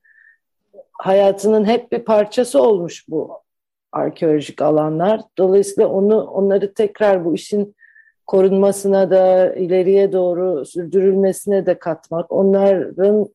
hayatının 0.92 1.66
hep 1.66 1.92
bir 1.92 2.00
parçası 2.00 2.62
olmuş 2.62 3.06
bu 3.10 3.42
arkeolojik 3.92 4.62
alanlar. 4.62 5.22
Dolayısıyla 5.38 5.90
onu 5.90 6.24
onları 6.24 6.74
tekrar 6.74 7.26
bu 7.26 7.36
işin 7.36 7.76
korunmasına 8.28 9.10
da 9.10 9.54
ileriye 9.56 10.12
doğru 10.12 10.66
sürdürülmesine 10.66 11.66
de 11.66 11.80
katmak, 11.80 12.32
onların 12.32 13.28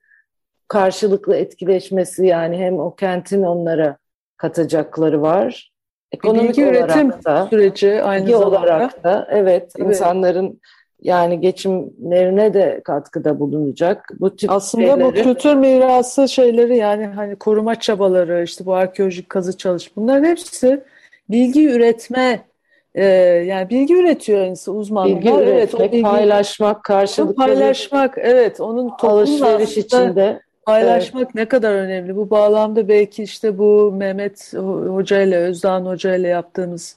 karşılıklı 0.68 1.36
etkileşmesi 1.36 2.26
yani 2.26 2.58
hem 2.58 2.78
o 2.78 2.94
kentin 2.94 3.42
onlara 3.42 3.96
katacakları 4.36 5.22
var. 5.22 5.72
Ekonomik 6.12 6.48
bilgi 6.48 6.62
üretim 6.62 7.12
da, 7.24 7.46
süreci 7.50 8.02
aynı 8.02 8.26
bilgi 8.26 8.38
zamanda. 8.38 8.58
olarak 8.58 9.04
da 9.04 9.28
evet, 9.30 9.72
evet 9.78 9.88
insanların 9.88 10.60
yani 11.02 11.40
geçimlerine 11.40 12.54
de 12.54 12.80
katkıda 12.84 13.40
bulunacak. 13.40 14.08
Bu 14.20 14.36
tip 14.36 14.50
Aslında 14.50 14.86
şeyleri... 14.86 15.04
bu 15.04 15.12
kültür 15.12 15.54
mirası 15.54 16.28
şeyleri 16.28 16.76
yani 16.76 17.06
hani 17.06 17.36
koruma 17.36 17.80
çabaları 17.80 18.42
işte 18.42 18.66
bu 18.66 18.74
arkeolojik 18.74 19.28
kazı 19.28 19.56
çalış 19.56 19.96
bunların 19.96 20.24
hepsi 20.24 20.84
bilgi 21.30 21.68
üretme 21.68 22.49
e, 22.94 23.04
yani 23.46 23.70
bilgi 23.70 23.94
üretiyor 23.94 24.56
uzmanlar. 24.66 25.16
Bilgi 25.16 25.28
üretmek, 25.28 25.48
evet, 25.48 25.74
o 25.74 25.92
bilgi, 25.92 26.02
paylaşmak, 26.02 26.84
karşılıklı 26.84 27.34
paylaşmak 27.34 28.18
evet 28.18 28.60
onun 28.60 28.92
alışveriş 29.02 29.76
içinde 29.76 30.40
paylaşmak 30.66 31.22
evet. 31.22 31.34
ne 31.34 31.44
kadar 31.44 31.74
önemli. 31.74 32.16
Bu 32.16 32.30
bağlamda 32.30 32.88
belki 32.88 33.22
işte 33.22 33.58
bu 33.58 33.92
Mehmet 33.92 34.54
Hoca 34.88 35.22
ile 35.22 35.36
Özdan 35.36 35.86
Hoca 35.86 36.14
ile 36.14 36.28
yaptığımız 36.28 36.96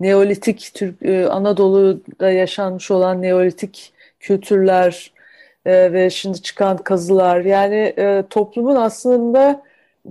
Neolitik 0.00 0.70
Türk 0.74 1.02
e, 1.02 1.26
Anadolu'da 1.26 2.30
yaşanmış 2.30 2.90
olan 2.90 3.22
Neolitik 3.22 3.92
kültürler 4.20 5.12
e, 5.66 5.92
ve 5.92 6.10
şimdi 6.10 6.42
çıkan 6.42 6.76
kazılar 6.76 7.40
yani 7.40 7.94
e, 7.98 8.24
toplumun 8.30 8.76
aslında 8.76 9.62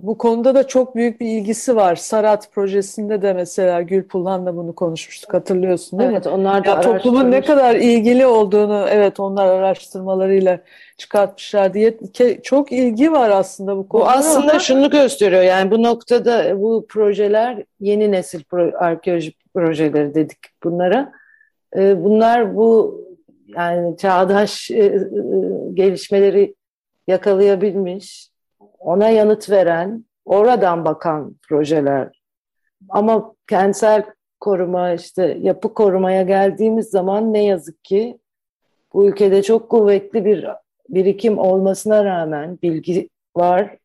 bu 0.03 0.17
konuda 0.17 0.55
da 0.55 0.67
çok 0.67 0.95
büyük 0.95 1.21
bir 1.21 1.27
ilgisi 1.27 1.75
var. 1.75 1.95
Sarat 1.95 2.51
projesinde 2.51 3.21
de 3.21 3.33
mesela 3.33 3.81
Gülpulhan'la 3.81 4.55
bunu 4.55 4.75
konuşmuştuk 4.75 5.33
hatırlıyorsun 5.33 5.99
değil 5.99 6.11
evet, 6.11 6.25
mi? 6.25 6.31
Onlar 6.31 6.65
da 6.65 6.69
ya, 6.69 6.81
toplumun 6.81 7.31
ne 7.31 7.41
kadar 7.41 7.75
ilgili 7.75 8.25
olduğunu 8.25 8.85
evet 8.89 9.19
onlar 9.19 9.47
araştırmalarıyla 9.47 10.59
çıkartmışlar 10.97 11.73
diye 11.73 11.97
çok 12.43 12.71
ilgi 12.71 13.11
var 13.11 13.29
aslında 13.29 13.77
bu 13.77 13.87
konuda. 13.87 14.05
Bu 14.05 14.11
aslında 14.11 14.51
ama... 14.51 14.59
şunu 14.59 14.89
gösteriyor 14.89 15.41
yani 15.41 15.71
bu 15.71 15.83
noktada 15.83 16.61
bu 16.61 16.85
projeler 16.89 17.63
yeni 17.79 18.11
nesil 18.11 18.43
pro, 18.43 18.71
arkeoloji 18.77 19.33
projeleri 19.53 20.15
dedik 20.15 20.39
bunlara. 20.63 21.11
Ee, 21.75 22.03
bunlar 22.03 22.55
bu 22.55 23.01
yani 23.47 23.97
çağdaş 23.97 24.71
e, 24.71 24.75
e, 24.75 24.99
gelişmeleri 25.73 26.55
yakalayabilmiş 27.07 28.34
ona 28.85 29.09
yanıt 29.09 29.49
veren, 29.49 30.05
oradan 30.25 30.85
bakan 30.85 31.35
projeler. 31.47 32.21
Ama 32.89 33.33
kentsel 33.47 34.05
koruma, 34.39 34.93
işte 34.93 35.37
yapı 35.41 35.73
korumaya 35.73 36.21
geldiğimiz 36.21 36.89
zaman 36.89 37.33
ne 37.33 37.45
yazık 37.45 37.85
ki 37.85 38.19
bu 38.93 39.07
ülkede 39.07 39.43
çok 39.43 39.69
kuvvetli 39.69 40.25
bir 40.25 40.47
birikim 40.89 41.37
olmasına 41.37 42.05
rağmen 42.05 42.59
bilgi 42.63 43.09
var. 43.35 43.77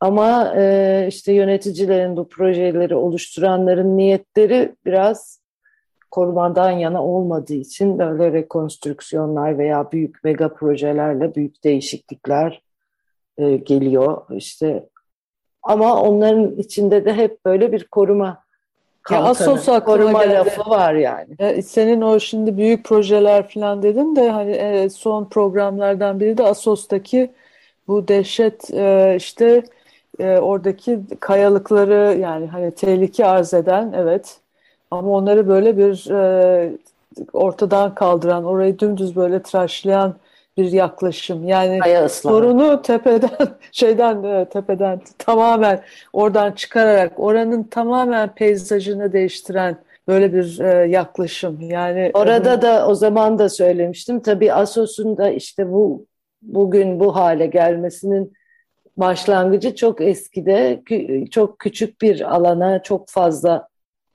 Ama 0.00 0.54
e, 0.56 1.06
işte 1.08 1.32
yöneticilerin 1.32 2.16
bu 2.16 2.28
projeleri 2.28 2.94
oluşturanların 2.94 3.96
niyetleri 3.96 4.74
biraz 4.86 5.40
korumadan 6.10 6.70
yana 6.70 7.04
olmadığı 7.04 7.54
için 7.54 7.98
böyle 7.98 8.32
rekonstrüksiyonlar 8.32 9.58
veya 9.58 9.92
büyük 9.92 10.24
mega 10.24 10.54
projelerle 10.54 11.34
büyük 11.34 11.64
değişiklikler 11.64 12.65
e, 13.38 13.56
geliyor 13.56 14.22
işte 14.30 14.86
ama 15.62 16.02
onların 16.02 16.56
içinde 16.56 17.04
de 17.04 17.14
hep 17.14 17.44
böyle 17.44 17.72
bir 17.72 17.84
koruma 17.84 18.42
kalkanı, 19.02 19.28
Asos 19.28 19.66
koruma 19.84 20.24
geldi. 20.24 20.34
lafı 20.34 20.70
var 20.70 20.94
yani. 20.94 21.34
E, 21.38 21.62
senin 21.62 22.00
o 22.00 22.20
şimdi 22.20 22.56
büyük 22.56 22.84
projeler 22.84 23.48
falan 23.48 23.82
dedin 23.82 24.16
de 24.16 24.30
hani 24.30 24.52
e, 24.52 24.88
son 24.90 25.24
programlardan 25.24 26.20
biri 26.20 26.38
de 26.38 26.42
Asos'taki 26.42 27.30
bu 27.88 28.08
dehşet 28.08 28.70
e, 28.74 29.14
işte 29.16 29.62
e, 30.18 30.38
oradaki 30.38 31.00
kayalıkları 31.20 32.18
yani 32.18 32.46
hani 32.46 32.70
tehlike 32.70 33.26
arz 33.26 33.54
eden 33.54 33.92
evet 33.96 34.36
ama 34.90 35.10
onları 35.10 35.48
böyle 35.48 35.76
bir 35.78 36.10
e, 36.10 36.72
ortadan 37.32 37.94
kaldıran 37.94 38.44
orayı 38.44 38.78
dümdüz 38.78 39.16
böyle 39.16 39.42
tıraşlayan 39.42 40.14
bir 40.56 40.72
yaklaşım. 40.72 41.48
Yani 41.48 41.80
sorunu 42.08 42.82
tepeden 42.82 43.48
şeyden 43.72 44.22
de 44.22 44.48
tepeden 44.52 45.00
tamamen 45.18 45.82
oradan 46.12 46.52
çıkararak 46.52 47.12
oranın 47.20 47.62
tamamen 47.62 48.34
peyzajını 48.34 49.12
değiştiren 49.12 49.76
böyle 50.08 50.32
bir 50.32 50.60
e, 50.60 50.88
yaklaşım. 50.88 51.60
Yani 51.60 52.10
orada 52.14 52.54
e, 52.54 52.62
da 52.62 52.88
o 52.88 52.94
zaman 52.94 53.38
da 53.38 53.48
söylemiştim. 53.48 54.20
Tabii 54.20 54.52
Asos'un 54.52 55.16
da 55.16 55.30
işte 55.30 55.72
bu 55.72 56.06
bugün 56.42 57.00
bu 57.00 57.16
hale 57.16 57.46
gelmesinin 57.46 58.32
başlangıcı 58.96 59.74
çok 59.74 60.00
eskide 60.00 60.82
çok 61.30 61.58
küçük 61.58 62.00
bir 62.02 62.34
alana 62.34 62.82
çok 62.82 63.08
fazla 63.08 63.68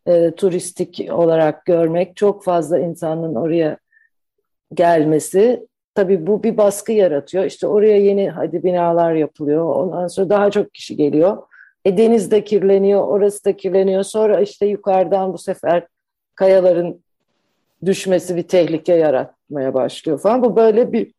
e, 0.06 0.32
turistik 0.32 1.08
olarak 1.12 1.66
görmek, 1.66 2.16
çok 2.16 2.44
fazla 2.44 2.80
insanın 2.80 3.36
oraya 3.36 3.78
gelmesi 4.74 5.68
tabii 5.96 6.28
bu 6.28 6.44
bir 6.44 6.58
baskı 6.58 6.92
yaratıyor. 6.92 7.46
İşte 7.46 7.68
oraya 7.68 7.98
yeni 7.98 8.30
hadi 8.30 8.64
binalar 8.64 9.14
yapılıyor. 9.14 9.76
Ondan 9.76 10.08
sonra 10.08 10.30
daha 10.30 10.52
çok 10.52 10.74
kişi 10.74 10.96
geliyor. 10.96 11.38
E 11.86 11.98
deniz 11.98 12.32
de 12.32 12.44
kirleniyor, 12.44 13.08
orası 13.08 13.46
da 13.46 13.58
kirleniyor. 13.58 14.04
Sonra 14.04 14.42
işte 14.42 14.66
yukarıdan 14.66 15.34
bu 15.34 15.38
sefer 15.38 15.88
kayaların 16.36 17.02
düşmesi 17.86 18.36
bir 18.36 18.44
tehlike 18.44 18.94
yaratmaya 18.94 19.74
başlıyor 19.74 20.20
falan. 20.20 20.44
Bu 20.44 20.56
böyle 20.56 20.92
bir 20.92 21.14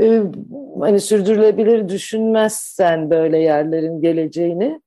e, 0.00 0.22
hani 0.80 1.00
sürdürülebilir 1.00 1.88
düşünmezsen 1.88 3.10
böyle 3.10 3.38
yerlerin 3.38 4.00
geleceğini 4.00 4.80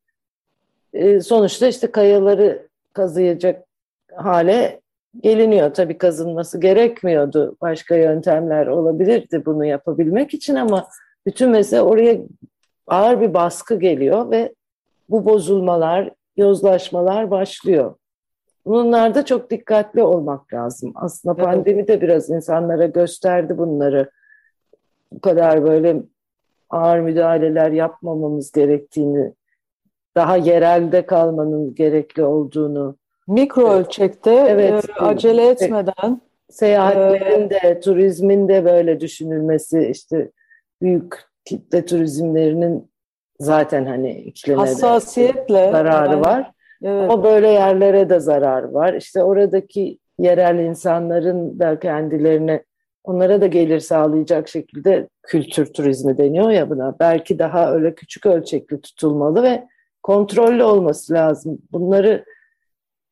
e, 0.94 1.20
sonuçta 1.20 1.68
işte 1.68 1.92
kayaları 1.92 2.68
kazıyacak 2.94 3.64
hale 4.16 4.82
geliniyor. 5.22 5.74
Tabii 5.74 5.98
kazınması 5.98 6.60
gerekmiyordu. 6.60 7.58
Başka 7.62 7.96
yöntemler 7.96 8.68
olabilirdi 8.68 9.46
bunu 9.46 9.66
yapabilmek 9.66 10.34
için 10.34 10.56
ama 10.56 10.88
bütün 11.26 11.50
mesele 11.50 11.82
oraya 11.82 12.18
ağır 12.88 13.22
bir 13.22 13.34
baskı 13.34 13.76
geliyor 13.76 14.32
ve 14.32 14.54
bu 15.10 15.26
bozulmalar, 15.26 16.10
yozlaşmalar 16.38 17.32
başlıyor. 17.32 17.96
Bunlarda 18.66 19.26
çok 19.26 19.50
dikkatli 19.50 20.04
olmak 20.04 20.54
lazım. 20.54 20.92
Aslında 20.96 21.36
evet. 21.38 21.46
pandemi 21.46 21.88
de 21.88 22.02
biraz 22.02 22.30
insanlara 22.30 22.86
gösterdi 22.86 23.58
bunları. 23.58 24.10
Bu 25.12 25.22
kadar 25.22 25.64
böyle 25.64 26.04
ağır 26.70 27.00
müdahaleler 27.00 27.72
yapmamamız 27.72 28.52
gerektiğini, 28.52 29.34
daha 30.16 30.38
yerelde 30.38 31.06
kalmanın 31.06 31.76
gerekli 31.76 32.24
olduğunu 32.24 32.98
mikro 33.28 33.70
ölçekte 33.70 34.32
evet, 34.32 34.90
e, 34.90 34.94
acele 35.04 35.48
etmeden 35.48 36.22
seyahatlerin 36.50 37.50
de 37.50 37.58
e, 37.58 37.80
turizmin 37.80 38.48
de 38.48 38.66
böyle 38.66 39.00
düşünülmesi 39.00 39.88
işte 39.92 40.32
büyük 40.82 41.16
kitle 41.46 41.86
turizmlerinin 41.86 42.92
zaten 43.40 43.86
hani 43.86 44.34
hassasiyetle 44.56 45.72
zararı 45.72 46.12
yani, 46.12 46.22
var. 46.22 46.52
Evet. 46.84 47.12
Ama 47.12 47.24
böyle 47.24 47.48
yerlere 47.48 48.10
de 48.10 48.20
zarar 48.20 48.64
var. 48.64 48.94
İşte 48.94 49.24
oradaki 49.24 50.00
yerel 50.20 50.60
insanların 50.60 51.60
da 51.60 51.80
kendilerine 51.80 52.64
onlara 53.04 53.42
da 53.42 53.48
gelir 53.48 53.80
sağlayacak 53.80 54.48
şekilde 54.48 55.08
kültür 55.24 55.66
turizmi 55.66 56.18
deniyor 56.18 56.50
ya 56.50 56.70
buna. 56.70 56.96
Belki 57.00 57.40
daha 57.40 57.74
öyle 57.74 57.96
küçük 57.96 58.26
ölçekli 58.26 58.82
tutulmalı 58.82 59.44
ve 59.44 59.64
kontrollü 60.04 60.64
olması 60.64 61.14
lazım. 61.14 61.58
Bunları 61.72 62.26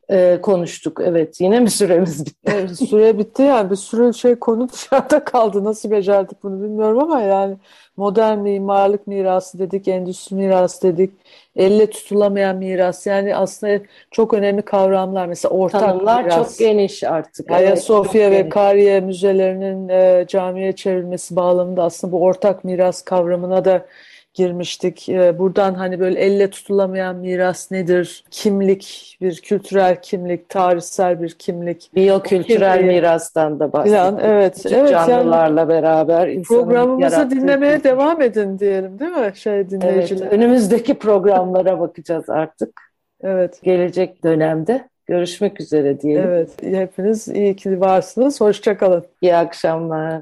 e, 0.09 0.39
konuştuk. 0.41 1.01
Evet 1.03 1.41
yine 1.41 1.59
mi 1.59 1.69
süremiz 1.69 2.25
bitti? 2.25 2.51
Evet, 2.51 2.77
süre 2.89 3.17
bitti 3.17 3.41
yani 3.41 3.69
bir 3.69 3.75
sürü 3.75 4.13
şey 4.13 4.35
konu 4.35 4.69
dışarıda 4.69 5.23
kaldı. 5.25 5.63
Nasıl 5.63 5.91
becerdik 5.91 6.43
bunu 6.43 6.63
bilmiyorum 6.63 6.99
ama 6.99 7.21
yani 7.21 7.55
modern 7.97 8.37
mimarlık 8.37 9.07
mirası 9.07 9.59
dedik, 9.59 9.87
endüstri 9.87 10.35
mirası 10.35 10.81
dedik, 10.81 11.11
elle 11.55 11.89
tutulamayan 11.89 12.55
miras 12.55 13.07
yani 13.07 13.35
aslında 13.35 13.79
çok 14.11 14.33
önemli 14.33 14.61
kavramlar. 14.61 15.25
Mesela 15.25 15.55
ortak 15.55 15.81
Tanımlar 15.81 16.23
miras. 16.23 16.35
çok 16.35 16.59
geniş 16.59 17.03
artık. 17.03 17.51
Ayasofya 17.51 18.27
evet, 18.27 18.45
ve 18.45 18.49
Kariye 18.49 18.99
müzelerinin 18.99 19.89
e, 19.89 20.25
camiye 20.27 20.73
çevrilmesi 20.73 21.35
bağlamında 21.35 21.83
aslında 21.83 22.13
bu 22.13 22.21
ortak 22.21 22.63
miras 22.63 23.01
kavramına 23.01 23.65
da 23.65 23.85
girmiştik. 24.33 25.09
E, 25.09 25.39
buradan 25.39 25.73
hani 25.73 25.99
böyle 25.99 26.19
elle 26.19 26.49
tutulamayan 26.49 27.15
miras 27.15 27.71
nedir? 27.71 28.23
Kimlik, 28.31 29.17
bir 29.21 29.41
kültürel 29.41 30.01
kimlik, 30.01 30.49
tarihsel 30.49 31.21
bir 31.21 31.29
kimlik. 31.29 31.91
Biyokültürel 31.95 32.77
Kimliği- 32.79 32.87
mirastan 32.95 33.59
da 33.59 33.73
bahsettik. 33.73 33.99
Falan, 33.99 34.19
evet, 34.23 34.55
Küçük 34.55 34.71
evet, 34.71 34.91
yani 34.91 35.07
canlılarla 35.07 35.67
beraber 35.67 36.27
insanın 36.27 36.61
Programımızı 36.61 37.31
dinlemeye 37.31 37.75
kültür. 37.75 37.89
devam 37.89 38.21
edin 38.21 38.59
diyelim 38.59 38.99
değil 38.99 39.11
mi 39.11 39.31
şey 39.35 39.53
Evet, 39.53 39.71
dinleyiciler? 39.71 40.27
önümüzdeki 40.31 40.93
programlara 40.93 41.79
bakacağız 41.79 42.29
artık. 42.29 42.81
Evet. 43.23 43.59
Gelecek 43.63 44.23
dönemde 44.23 44.87
görüşmek 45.05 45.61
üzere 45.61 45.99
diyelim. 46.01 46.29
Evet. 46.29 46.49
Hepiniz 46.63 47.27
iyi 47.27 47.55
ki 47.55 47.79
varsınız. 47.81 48.41
Hoşçakalın. 48.41 49.03
İyi 49.21 49.35
akşamlar. 49.35 50.21